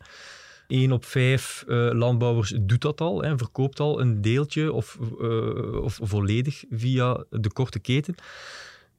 1 0.67 0.91
op 0.91 1.05
5 1.05 1.63
uh, 1.67 1.87
eh, 1.87 1.93
landbouwers 1.93 2.53
doet 2.61 2.81
dat 2.81 3.01
al, 3.01 3.21
hè, 3.21 3.37
verkoopt 3.37 3.79
al 3.79 4.01
een 4.01 4.21
deeltje 4.21 4.73
of, 4.73 4.97
uh, 5.21 5.81
of 5.81 5.99
volledig 6.01 6.63
via 6.69 7.23
de 7.29 7.51
korte 7.51 7.79
keten. 7.79 8.15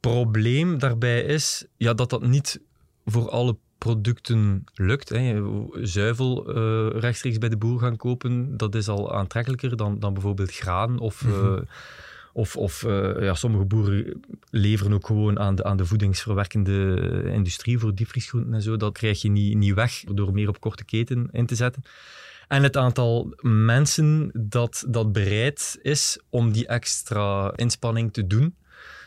Probleem 0.00 0.78
daarbij 0.78 1.22
is 1.22 1.66
ja, 1.76 1.94
dat 1.94 2.10
dat 2.10 2.26
niet 2.26 2.60
voor 3.04 3.30
alle 3.30 3.56
producten 3.78 4.64
lukt. 4.74 5.08
Hè. 5.08 5.42
Zuivel 5.72 6.56
uh, 6.56 7.00
rechtstreeks 7.00 7.38
bij 7.38 7.48
de 7.48 7.56
boer 7.56 7.78
gaan 7.78 7.96
kopen, 7.96 8.56
dat 8.56 8.74
is 8.74 8.88
al 8.88 9.14
aantrekkelijker 9.14 9.76
dan, 9.76 9.98
dan 9.98 10.12
bijvoorbeeld 10.12 10.54
graan 10.54 10.98
of... 10.98 11.24
Mm 11.24 11.64
of, 12.36 12.56
of 12.56 12.82
uh, 12.82 13.22
ja, 13.22 13.34
sommige 13.34 13.64
boeren 13.64 14.22
leveren 14.50 14.92
ook 14.92 15.06
gewoon 15.06 15.38
aan 15.38 15.54
de, 15.54 15.64
aan 15.64 15.76
de 15.76 15.84
voedingsverwerkende 15.84 17.30
industrie 17.32 17.78
voor 17.78 17.94
diepvriesgroenten 17.94 18.54
en 18.54 18.62
zo. 18.62 18.76
Dat 18.76 18.92
krijg 18.92 19.22
je 19.22 19.30
niet, 19.30 19.56
niet 19.56 19.74
weg 19.74 20.04
door 20.04 20.32
meer 20.32 20.48
op 20.48 20.60
korte 20.60 20.84
keten 20.84 21.28
in 21.32 21.46
te 21.46 21.54
zetten. 21.54 21.82
En 22.48 22.62
het 22.62 22.76
aantal 22.76 23.34
mensen 23.42 24.30
dat, 24.34 24.84
dat 24.88 25.12
bereid 25.12 25.78
is 25.82 26.20
om 26.30 26.52
die 26.52 26.66
extra 26.66 27.52
inspanning 27.54 28.12
te 28.12 28.26
doen, 28.26 28.54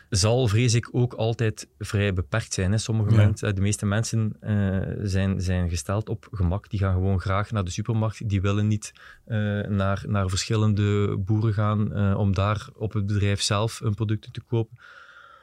zal, 0.10 0.48
vrees 0.48 0.74
ik, 0.74 0.90
ook 0.92 1.14
altijd 1.14 1.68
vrij 1.80 2.14
beperkt 2.14 2.54
zijn. 2.54 2.72
Hè. 2.72 2.78
Sommige 2.78 3.16
mensen, 3.16 3.56
de 3.56 3.62
meeste 3.62 3.86
mensen 3.86 4.36
uh, 4.42 4.78
zijn, 5.02 5.42
zijn 5.42 5.70
gesteld 5.70 6.10
op 6.10 6.28
gemak. 6.32 6.70
Die 6.70 6.80
gaan 6.80 6.94
gewoon 6.94 7.20
graag 7.20 7.52
naar 7.52 7.64
de 7.64 7.72
supermarkt. 7.72 8.30
Die 8.30 8.42
willen 8.42 8.68
niet 8.68 8.94
uh, 9.28 9.38
naar, 9.68 10.04
naar 10.08 10.30
verschillende 10.30 11.18
boeren 11.18 11.54
gaan 11.54 11.98
uh, 11.98 12.18
om 12.18 12.34
daar 12.34 12.70
op 12.76 12.94
het 12.94 13.06
bedrijf 13.06 13.42
zelf 13.42 13.80
hun 13.80 13.94
producten 13.94 14.32
te 14.32 14.42
kopen. 14.42 14.78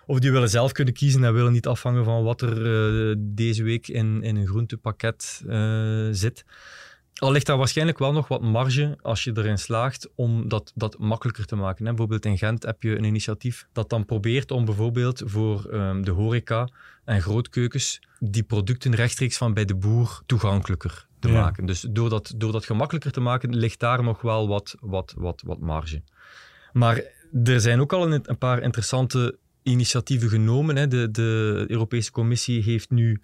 Of 0.06 0.18
die 0.18 0.32
willen 0.32 0.48
zelf 0.48 0.72
kunnen 0.72 0.94
kiezen 0.94 1.24
en 1.24 1.34
willen 1.34 1.52
niet 1.52 1.66
afhangen 1.66 2.04
van 2.04 2.22
wat 2.22 2.40
er 2.40 3.16
deze 3.18 3.62
week 3.62 3.88
in, 3.88 4.22
in 4.22 4.36
een 4.36 4.46
groentepakket 4.46 5.42
zit. 6.10 6.44
Al 7.16 7.32
ligt 7.32 7.46
daar 7.46 7.56
waarschijnlijk 7.56 7.98
wel 7.98 8.12
nog 8.12 8.28
wat 8.28 8.42
marge 8.42 8.98
als 9.02 9.24
je 9.24 9.32
erin 9.34 9.58
slaagt 9.58 10.08
om 10.14 10.48
dat, 10.48 10.72
dat 10.74 10.98
makkelijker 10.98 11.44
te 11.46 11.56
maken. 11.56 11.84
Bijvoorbeeld 11.84 12.24
in 12.24 12.38
Gent 12.38 12.62
heb 12.62 12.82
je 12.82 12.96
een 12.96 13.04
initiatief 13.04 13.66
dat 13.72 13.90
dan 13.90 14.04
probeert 14.04 14.50
om 14.50 14.64
bijvoorbeeld 14.64 15.22
voor 15.24 15.74
um, 15.74 16.04
de 16.04 16.10
horeca 16.10 16.68
en 17.04 17.22
grootkeukens 17.22 18.00
die 18.18 18.42
producten 18.42 18.94
rechtstreeks 18.94 19.36
van 19.36 19.54
bij 19.54 19.64
de 19.64 19.74
boer 19.74 20.22
toegankelijker 20.26 21.06
te 21.18 21.28
maken. 21.28 21.66
Dus 21.66 21.86
door 21.90 22.08
dat, 22.08 22.32
door 22.36 22.52
dat 22.52 22.64
gemakkelijker 22.64 23.12
te 23.12 23.20
maken, 23.20 23.56
ligt 23.56 23.80
daar 23.80 24.02
nog 24.02 24.20
wel 24.20 24.48
wat, 24.48 24.74
wat, 24.80 25.14
wat, 25.16 25.42
wat 25.46 25.60
marge. 25.60 26.02
Maar 26.72 27.02
er 27.44 27.60
zijn 27.60 27.80
ook 27.80 27.92
al 27.92 28.12
een, 28.12 28.20
een 28.22 28.38
paar 28.38 28.62
interessante 28.62 29.38
initiatieven 29.62 30.28
genomen. 30.28 30.76
Hè. 30.76 30.88
De, 30.88 31.10
de 31.10 31.64
Europese 31.68 32.10
Commissie 32.10 32.62
heeft 32.62 32.90
nu 32.90 33.20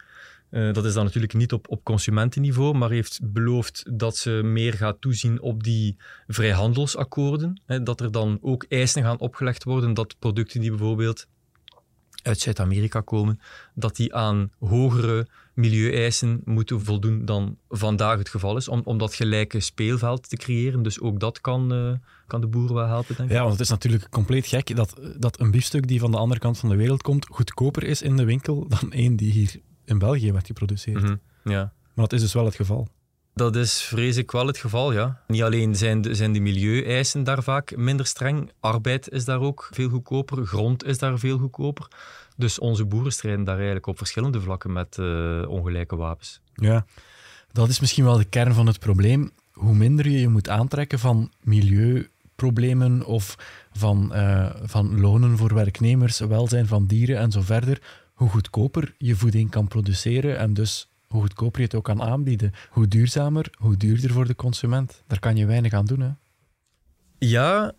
uh, 0.52 0.72
dat 0.72 0.84
is 0.84 0.94
dan 0.94 1.04
natuurlijk 1.04 1.34
niet 1.34 1.52
op, 1.52 1.68
op 1.68 1.84
consumentenniveau, 1.84 2.74
maar 2.74 2.90
heeft 2.90 3.20
beloofd 3.22 3.84
dat 3.98 4.16
ze 4.16 4.30
meer 4.30 4.72
gaat 4.72 5.00
toezien 5.00 5.40
op 5.40 5.62
die 5.62 5.96
vrijhandelsakkoorden. 6.26 7.60
Hè, 7.66 7.82
dat 7.82 8.00
er 8.00 8.12
dan 8.12 8.38
ook 8.40 8.66
eisen 8.68 9.02
gaan 9.02 9.18
opgelegd 9.18 9.64
worden 9.64 9.94
dat 9.94 10.18
producten 10.18 10.60
die 10.60 10.70
bijvoorbeeld 10.70 11.26
uit 12.22 12.40
Zuid-Amerika 12.40 13.00
komen, 13.00 13.40
dat 13.74 13.96
die 13.96 14.14
aan 14.14 14.50
hogere 14.58 15.26
milieueisen 15.54 16.40
moeten 16.44 16.84
voldoen 16.84 17.24
dan 17.24 17.56
vandaag 17.68 18.18
het 18.18 18.28
geval 18.28 18.56
is, 18.56 18.68
om, 18.68 18.80
om 18.84 18.98
dat 18.98 19.14
gelijke 19.14 19.60
speelveld 19.60 20.28
te 20.28 20.36
creëren. 20.36 20.82
Dus 20.82 21.00
ook 21.00 21.20
dat 21.20 21.40
kan, 21.40 21.72
uh, 21.72 21.92
kan 22.26 22.40
de 22.40 22.46
boeren 22.46 22.74
wel 22.74 22.86
helpen, 22.86 23.16
denk 23.16 23.28
ik. 23.28 23.34
Ja, 23.34 23.40
want 23.40 23.52
het 23.52 23.60
is 23.60 23.68
natuurlijk 23.68 24.10
compleet 24.10 24.46
gek 24.46 24.76
dat, 24.76 25.00
dat 25.18 25.40
een 25.40 25.50
biefstuk 25.50 25.88
die 25.88 26.00
van 26.00 26.10
de 26.10 26.16
andere 26.16 26.40
kant 26.40 26.58
van 26.58 26.68
de 26.68 26.76
wereld 26.76 27.02
komt, 27.02 27.26
goedkoper 27.26 27.84
is 27.84 28.02
in 28.02 28.16
de 28.16 28.24
winkel 28.24 28.68
dan 28.68 28.92
één 28.92 29.16
die 29.16 29.32
hier 29.32 29.60
in 29.84 29.98
België 29.98 30.32
werd 30.32 30.46
geproduceerd. 30.46 31.02
Mhm, 31.02 31.16
ja. 31.44 31.72
Maar 31.94 32.04
dat 32.08 32.12
is 32.12 32.20
dus 32.20 32.32
wel 32.32 32.44
het 32.44 32.54
geval. 32.54 32.88
Dat 33.34 33.56
is 33.56 33.82
vrees 33.82 34.16
ik 34.16 34.30
wel 34.30 34.46
het 34.46 34.58
geval, 34.58 34.92
ja. 34.92 35.20
Niet 35.26 35.42
alleen 35.42 35.76
zijn 35.76 36.00
de, 36.00 36.14
zijn 36.14 36.32
de 36.32 36.40
milieueisen 36.40 37.24
daar 37.24 37.42
vaak 37.42 37.76
minder 37.76 38.06
streng, 38.06 38.50
arbeid 38.60 39.08
is 39.08 39.24
daar 39.24 39.40
ook 39.40 39.68
veel 39.70 39.88
goedkoper, 39.88 40.46
grond 40.46 40.84
is 40.84 40.98
daar 40.98 41.18
veel 41.18 41.38
goedkoper. 41.38 41.88
Dus 42.36 42.58
onze 42.58 42.84
boeren 42.84 43.12
strijden 43.12 43.44
daar 43.44 43.56
eigenlijk 43.56 43.86
op 43.86 43.98
verschillende 43.98 44.40
vlakken 44.40 44.72
met 44.72 44.96
uh, 45.00 45.48
ongelijke 45.48 45.96
wapens. 45.96 46.40
Ja, 46.54 46.86
dat 47.52 47.68
is 47.68 47.80
misschien 47.80 48.04
wel 48.04 48.16
de 48.16 48.24
kern 48.24 48.54
van 48.54 48.66
het 48.66 48.78
probleem. 48.78 49.30
Hoe 49.52 49.74
minder 49.74 50.08
je 50.08 50.20
je 50.20 50.28
moet 50.28 50.48
aantrekken 50.48 50.98
van 50.98 51.30
milieuproblemen 51.42 53.04
of 53.04 53.36
van, 53.72 54.10
uh, 54.14 54.50
van 54.62 55.00
lonen 55.00 55.36
voor 55.36 55.54
werknemers, 55.54 56.18
welzijn 56.18 56.66
van 56.66 56.86
dieren 56.86 57.18
en 57.18 57.30
zo 57.30 57.40
verder, 57.40 57.82
hoe 58.22 58.30
goedkoper 58.30 58.94
je 58.98 59.16
voeding 59.16 59.50
kan 59.50 59.68
produceren 59.68 60.38
en 60.38 60.54
dus 60.54 60.88
hoe 61.06 61.20
goedkoper 61.20 61.60
je 61.60 61.66
het 61.66 61.74
ook 61.74 61.84
kan 61.84 62.02
aanbieden. 62.02 62.52
Hoe 62.70 62.88
duurzamer, 62.88 63.50
hoe 63.54 63.76
duurder 63.76 64.10
voor 64.10 64.26
de 64.26 64.34
consument. 64.34 65.02
Daar 65.06 65.18
kan 65.18 65.36
je 65.36 65.46
weinig 65.46 65.72
aan 65.72 65.86
doen. 65.86 66.00
Hè? 66.00 66.10
Ja, 67.18 67.72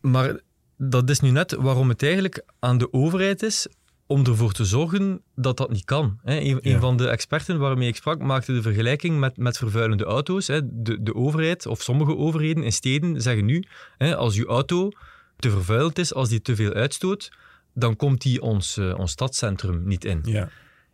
maar 0.00 0.40
dat 0.76 1.10
is 1.10 1.20
nu 1.20 1.30
net 1.30 1.54
waarom 1.54 1.88
het 1.88 2.02
eigenlijk 2.02 2.44
aan 2.58 2.78
de 2.78 2.92
overheid 2.92 3.42
is 3.42 3.66
om 4.06 4.26
ervoor 4.26 4.52
te 4.52 4.64
zorgen 4.64 5.22
dat 5.34 5.56
dat 5.56 5.70
niet 5.70 5.84
kan. 5.84 6.18
Een, 6.24 6.80
van 6.80 6.96
de 6.96 7.08
experten 7.08 7.58
waarmee 7.58 7.88
ik 7.88 7.96
sprak 7.96 8.18
maakte 8.18 8.52
de 8.52 8.62
vergelijking 8.62 9.18
met, 9.18 9.36
met 9.36 9.58
vervuilende 9.58 10.04
auto's. 10.04 10.46
De, 10.46 10.98
de 11.00 11.14
overheid, 11.14 11.66
of 11.66 11.82
sommige 11.82 12.16
overheden 12.16 12.62
in 12.62 12.72
steden, 12.72 13.22
zeggen 13.22 13.44
nu, 13.44 13.64
als 13.98 14.34
je 14.34 14.46
auto 14.46 14.90
te 15.36 15.50
vervuild 15.50 15.98
is, 15.98 16.14
als 16.14 16.28
die 16.28 16.42
te 16.42 16.56
veel 16.56 16.72
uitstoot, 16.72 17.30
dan 17.74 17.96
komt 17.96 18.22
die 18.22 18.42
ons, 18.42 18.76
uh, 18.76 18.98
ons 18.98 19.10
stadscentrum 19.10 19.86
niet 19.86 20.04
in. 20.04 20.20
Ja. 20.24 20.48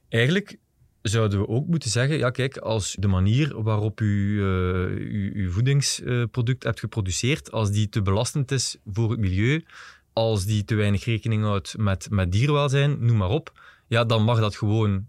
Eigenlijk 0.09 0.59
zouden 1.03 1.41
we 1.41 1.49
ook 1.49 1.67
moeten 1.67 1.91
zeggen, 1.91 2.19
ja 2.19 2.31
kijk, 2.31 2.57
als 2.57 2.97
de 2.99 3.07
manier 3.07 3.63
waarop 3.63 4.01
u 4.01 4.07
uh, 4.07 4.45
uw, 4.45 5.33
uw, 5.35 5.51
voedingsproduct 5.51 6.63
hebt 6.63 6.81
geproduceerd, 6.81 7.53
als 7.53 7.71
die 7.71 7.89
te 7.89 8.03
belastend 8.03 8.51
is 8.51 8.77
voor 8.93 9.11
het 9.11 9.21
milieu, 9.21 9.65
als 10.13 10.45
die 10.45 10.65
te 10.65 10.75
weinig 10.75 11.05
rekening 11.05 11.43
houdt 11.43 11.79
met, 11.79 12.11
met 12.11 12.33
dierwelzijn, 12.33 13.05
noem 13.05 13.17
maar 13.17 13.29
op, 13.29 13.61
ja, 13.87 14.05
dan 14.05 14.25
mag 14.25 14.41
dat 14.41 14.57
gewoon 14.57 15.07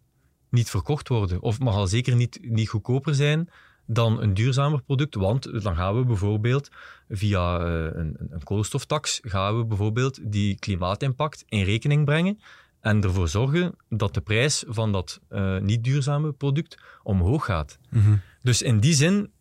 niet 0.50 0.70
verkocht 0.70 1.08
worden. 1.08 1.42
Of 1.42 1.60
mag 1.60 1.76
al 1.76 1.88
zeker 1.88 2.16
niet, 2.16 2.40
niet 2.42 2.70
goedkoper 2.70 3.16
zijn 3.16 3.50
dan 3.94 4.22
een 4.22 4.34
duurzamer 4.34 4.82
product, 4.82 5.16
want 5.16 5.64
dan 5.64 5.76
gaan 5.76 5.98
we 5.98 6.06
bijvoorbeeld 6.06 6.70
via 7.10 7.60
uh, 7.60 7.90
een, 7.94 8.16
een 8.30 8.44
koolstoftax, 8.44 9.20
gaan 9.24 9.58
we 9.58 9.66
bijvoorbeeld 9.66 10.20
die 10.32 10.60
klimaatimpact 10.60 11.44
in 11.48 11.64
rekening 11.64 12.06
brengen 12.06 12.40
en 12.80 13.04
ervoor 13.04 13.28
zorgen 13.28 13.76
dat 13.90 14.14
de 14.14 14.22
prijs 14.22 14.64
van 14.68 14.92
dat 14.92 15.20
uh, 15.30 15.58
niet 15.58 15.84
duurzame 15.84 16.32
product 16.32 16.78
omhoog 17.04 17.46
gaat. 17.46 17.78
Mhm. 17.90 18.16
Dus 18.42 18.62
in 18.62 18.80
die 18.80 18.94
zin 18.94 19.32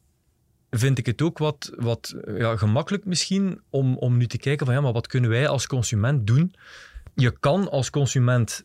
vind 0.70 0.98
ik 0.98 1.06
het 1.06 1.22
ook 1.22 1.38
wat, 1.38 1.72
wat 1.76 2.14
ja, 2.26 2.56
gemakkelijk 2.56 3.04
misschien 3.04 3.60
om, 3.70 3.96
om 3.96 4.16
nu 4.16 4.26
te 4.26 4.38
kijken 4.38 4.66
van 4.66 4.74
ja, 4.74 4.80
maar 4.80 4.92
wat 4.92 5.06
kunnen 5.06 5.30
wij 5.30 5.48
als 5.48 5.66
consument 5.66 6.26
doen? 6.26 6.54
Je 7.14 7.30
kan 7.40 7.70
als 7.70 7.90
consument 7.90 8.64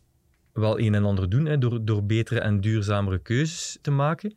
wel 0.53 0.79
een 0.79 0.95
en 0.95 1.05
ander 1.05 1.29
doen 1.29 1.45
hè, 1.45 1.57
door, 1.57 1.85
door 1.85 2.05
betere 2.05 2.39
en 2.39 2.61
duurzamere 2.61 3.19
keuzes 3.19 3.77
te 3.81 3.91
maken. 3.91 4.35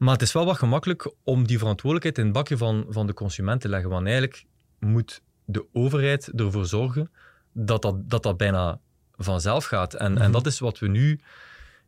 Maar 0.00 0.12
het 0.12 0.22
is 0.22 0.32
wel 0.32 0.44
wat 0.44 0.58
gemakkelijk 0.58 1.12
om 1.24 1.46
die 1.46 1.58
verantwoordelijkheid 1.58 2.18
in 2.18 2.24
het 2.24 2.32
bakje 2.32 2.56
van, 2.56 2.86
van 2.88 3.06
de 3.06 3.14
consument 3.14 3.60
te 3.60 3.68
leggen. 3.68 3.90
Want 3.90 4.06
eigenlijk 4.06 4.44
moet 4.78 5.22
de 5.44 5.66
overheid 5.72 6.32
ervoor 6.32 6.66
zorgen 6.66 7.10
dat 7.52 7.82
dat, 7.82 8.10
dat, 8.10 8.22
dat 8.22 8.36
bijna 8.36 8.80
vanzelf 9.16 9.64
gaat. 9.64 9.94
En, 9.94 10.18
en 10.18 10.32
dat 10.32 10.46
is 10.46 10.58
wat 10.58 10.78
we 10.78 10.88
nu 10.88 11.20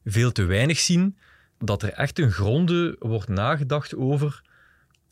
veel 0.04 0.32
te 0.32 0.44
weinig 0.44 0.78
zien, 0.78 1.18
dat 1.58 1.82
er 1.82 1.92
echt 1.92 2.18
een 2.18 2.30
gronde 2.30 2.96
wordt 2.98 3.28
nagedacht 3.28 3.96
over 3.96 4.42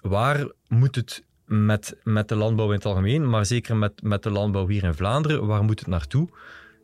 waar 0.00 0.52
moet 0.68 0.94
het 0.94 1.24
met, 1.44 1.96
met 2.02 2.28
de 2.28 2.36
landbouw 2.36 2.66
in 2.66 2.74
het 2.74 2.86
algemeen, 2.86 3.30
maar 3.30 3.46
zeker 3.46 3.76
met, 3.76 4.02
met 4.02 4.22
de 4.22 4.30
landbouw 4.30 4.68
hier 4.68 4.84
in 4.84 4.94
Vlaanderen, 4.94 5.46
waar 5.46 5.64
moet 5.64 5.78
het 5.78 5.88
naartoe? 5.88 6.28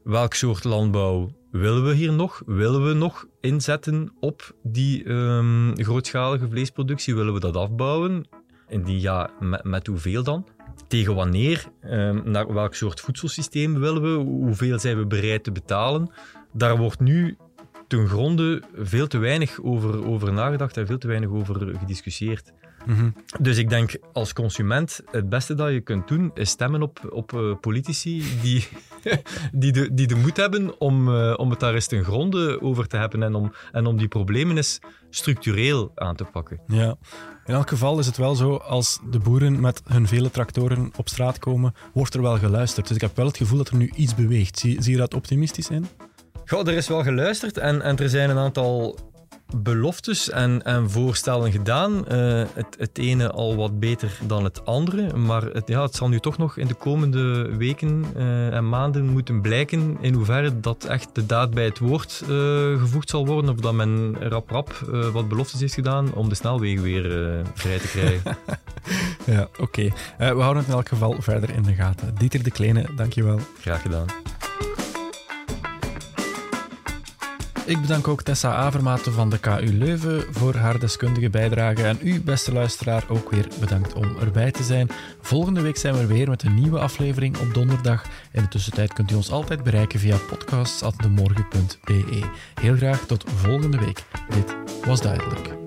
Welk 0.05 0.35
soort 0.35 0.65
landbouw 0.65 1.37
willen 1.57 1.85
we 1.85 1.95
hier 1.95 2.13
nog? 2.13 2.43
Willen 2.47 2.87
we 2.87 2.93
nog 2.93 3.27
inzetten 3.41 4.13
op 4.21 4.55
die 4.63 5.09
um, 5.09 5.73
grootschalige 5.77 6.49
vleesproductie? 6.49 7.15
Willen 7.15 7.35
we 7.35 7.41
dat 7.41 7.57
afbouwen? 7.57 8.27
Indien 8.69 9.01
ja, 9.01 9.31
met, 9.41 9.65
met 9.65 9.87
hoeveel 9.87 10.23
dan? 10.23 10.47
tegen 10.89 11.15
wanneer, 11.15 11.65
ehm, 11.81 12.31
naar 12.31 12.53
welk 12.53 12.75
soort 12.75 13.01
voedselsysteem 13.01 13.79
willen 13.79 14.03
we, 14.03 14.23
hoeveel 14.23 14.79
zijn 14.79 14.99
we 14.99 15.07
bereid 15.07 15.45
te 15.45 15.53
betalen. 15.53 16.11
Daar 16.53 16.77
wordt 16.77 17.01
nu 17.01 17.37
ten 17.87 18.09
gronde 18.09 18.63
veel 18.75 19.07
te 19.07 19.19
weinig 19.19 19.63
over, 19.63 20.07
over 20.07 20.33
nagedacht 20.33 20.77
en 20.77 20.87
veel 20.87 20.99
te 20.99 21.07
weinig 21.07 21.31
over 21.31 21.77
gediscussieerd. 21.79 22.53
Mhm. 22.87 23.11
Dus 23.41 23.59
ik 23.59 23.69
denk 23.69 23.97
als 24.13 24.33
consument, 24.33 25.01
het 25.11 25.29
beste 25.29 25.55
dat 25.55 25.73
je 25.73 25.81
kunt 25.81 26.09
doen, 26.09 26.31
is 26.35 26.51
stemmen 26.51 26.83
op, 26.83 27.09
op 27.11 27.33
uh, 27.33 27.55
politici 27.61 28.25
die, 28.43 28.69
die, 29.53 29.73
de, 29.73 29.95
die 29.95 30.07
de 30.07 30.15
moed 30.15 30.37
hebben 30.37 30.81
om, 30.81 31.09
uh, 31.09 31.35
om 31.37 31.51
het 31.51 31.61
daar 31.61 31.75
eens 31.75 31.87
ten 31.87 32.05
gronde 32.05 32.63
over 32.63 32.87
te 32.87 32.97
hebben 32.97 33.23
en 33.23 33.35
om, 33.35 33.53
en 33.73 33.87
om 33.87 33.97
die 33.97 34.09
problemen 34.09 34.57
eens 34.57 34.79
structureel 35.11 35.93
aan 35.95 36.17
te 36.17 36.25
pakken. 36.25 36.61
Ja. 36.67 36.97
In 37.47 37.55
elk 37.55 37.69
geval 37.69 37.99
is 37.99 38.07
het 38.07 38.17
wel 38.17 38.35
zo, 38.35 38.57
als 38.57 39.01
de 39.11 39.19
boeren 39.19 39.61
met 39.61 39.83
hun 39.89 40.07
vele 40.09 40.31
tractoren 40.31 40.93
op 40.97 41.09
straat 41.09 41.39
komen, 41.39 41.75
wordt 41.93 42.15
er 42.15 42.23
wel 42.23 42.39
geluisterd. 42.39 42.87
Dus 42.87 42.97
ik 42.97 43.03
heb 43.03 43.17
wel 43.17 43.27
het 43.27 43.37
gevoel 43.37 43.59
dat 43.59 43.69
er 43.69 43.77
nu 43.77 43.93
iets 43.95 44.15
beweegt. 44.15 44.59
Zie, 44.59 44.83
zie 44.83 44.93
je 44.93 44.99
dat 44.99 45.15
optimistisch 45.15 45.71
in? 45.71 45.87
Goh, 46.45 46.69
er 46.69 46.75
is 46.75 46.89
wel 46.89 47.03
geluisterd 47.03 47.59
en, 47.59 47.83
en 47.83 47.97
er 47.97 48.09
zijn 48.09 48.31
een 48.31 48.39
aantal 48.39 48.99
beloftes 49.55 50.31
en, 50.31 50.63
en 50.63 50.91
voorstellen 50.91 51.53
gedaan. 51.53 52.05
Uh, 52.13 52.45
het, 52.55 52.77
het 52.79 52.99
ene 52.99 53.31
al 53.31 53.57
wat 53.57 53.81
beter 53.81 54.19
dan 54.27 54.45
het 54.45 54.67
andere. 54.67 55.17
Maar 55.17 55.43
het, 55.43 55.69
ja, 55.69 55.83
het 55.83 55.95
zal 55.95 56.09
nu 56.09 56.21
toch 56.21 56.39
nog 56.39 56.57
in 56.57 56.67
de 56.67 56.75
komende 56.75 57.57
weken 57.57 58.05
uh, 58.17 58.55
en 58.55 58.69
maanden 58.69 59.07
moeten 59.07 59.41
blijken 59.41 59.97
in 60.01 60.15
hoeverre 60.15 60.61
dat 60.61 60.85
echt 60.85 61.09
de 61.13 61.27
daad 61.27 61.51
bij 61.51 61.65
het 61.65 61.79
woord 61.79 62.23
uh, 62.23 62.29
gevoegd 62.81 63.11
zal 63.11 63.27
worden. 63.27 63.51
Of 63.51 63.57
dat 63.57 63.73
men 63.73 64.17
rap 64.21 64.51
rap 64.51 64.73
wat 65.13 65.29
beloftes 65.29 65.61
heeft 65.61 65.75
gedaan 65.75 66.15
om 66.15 66.29
de 66.29 66.35
snelwegen 66.35 66.83
weer 66.83 67.43
vrij 67.55 67.79
te 67.79 67.89
krijgen. 67.89 68.37
ja, 69.37 69.49
oké. 69.59 69.63
Okay. 69.63 69.93
we 70.35 70.41
houden 70.41 70.57
het 70.57 70.67
in 70.67 70.73
elk 70.73 70.89
geval 70.89 71.17
verder 71.19 71.51
in 71.51 71.63
de 71.63 71.75
gaten. 71.75 72.15
Dieter 72.15 72.43
de 72.43 72.51
Kleine, 72.51 72.87
dankjewel. 72.97 73.41
Graag 73.61 73.83
gedaan. 73.83 74.36
Ik 77.67 77.81
bedank 77.81 78.09
ook 78.09 78.23
Tessa 78.23 78.55
Avermaten 78.55 79.13
van 79.13 79.31
de 79.31 79.39
KU 79.39 79.73
Leuven 79.73 80.25
voor 80.31 80.55
haar 80.55 80.79
deskundige 80.79 81.31
bijdrage. 81.31 81.83
En 81.83 81.99
u, 82.03 82.21
beste 82.21 82.53
luisteraar, 82.53 83.05
ook 83.09 83.31
weer 83.31 83.49
bedankt 83.61 83.95
om 83.95 84.17
erbij 84.21 84.51
te 84.51 84.63
zijn. 84.63 84.89
Volgende 85.21 85.61
week 85.61 85.77
zijn 85.77 85.95
we 85.95 86.07
weer 86.07 86.29
met 86.29 86.43
een 86.43 86.55
nieuwe 86.55 86.79
aflevering 86.79 87.39
op 87.39 87.55
donderdag. 87.55 88.05
In 88.33 88.43
de 88.43 88.49
tussentijd 88.49 88.93
kunt 88.93 89.11
u 89.11 89.15
ons 89.15 89.31
altijd 89.31 89.63
bereiken 89.63 90.01
via 90.01 90.17
podcasts.demorgen.be. 90.17 92.31
Heel 92.61 92.77
graag 92.77 93.07
tot 93.07 93.25
volgende 93.35 93.79
week. 93.79 94.05
Dit 94.29 94.57
was 94.85 95.01
duidelijk. 95.01 95.35
Duidelijk. 95.35 95.66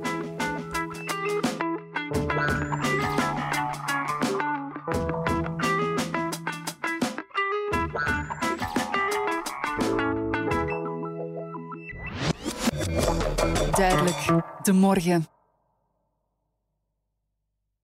De 14.61 14.73
morgen. 14.73 15.38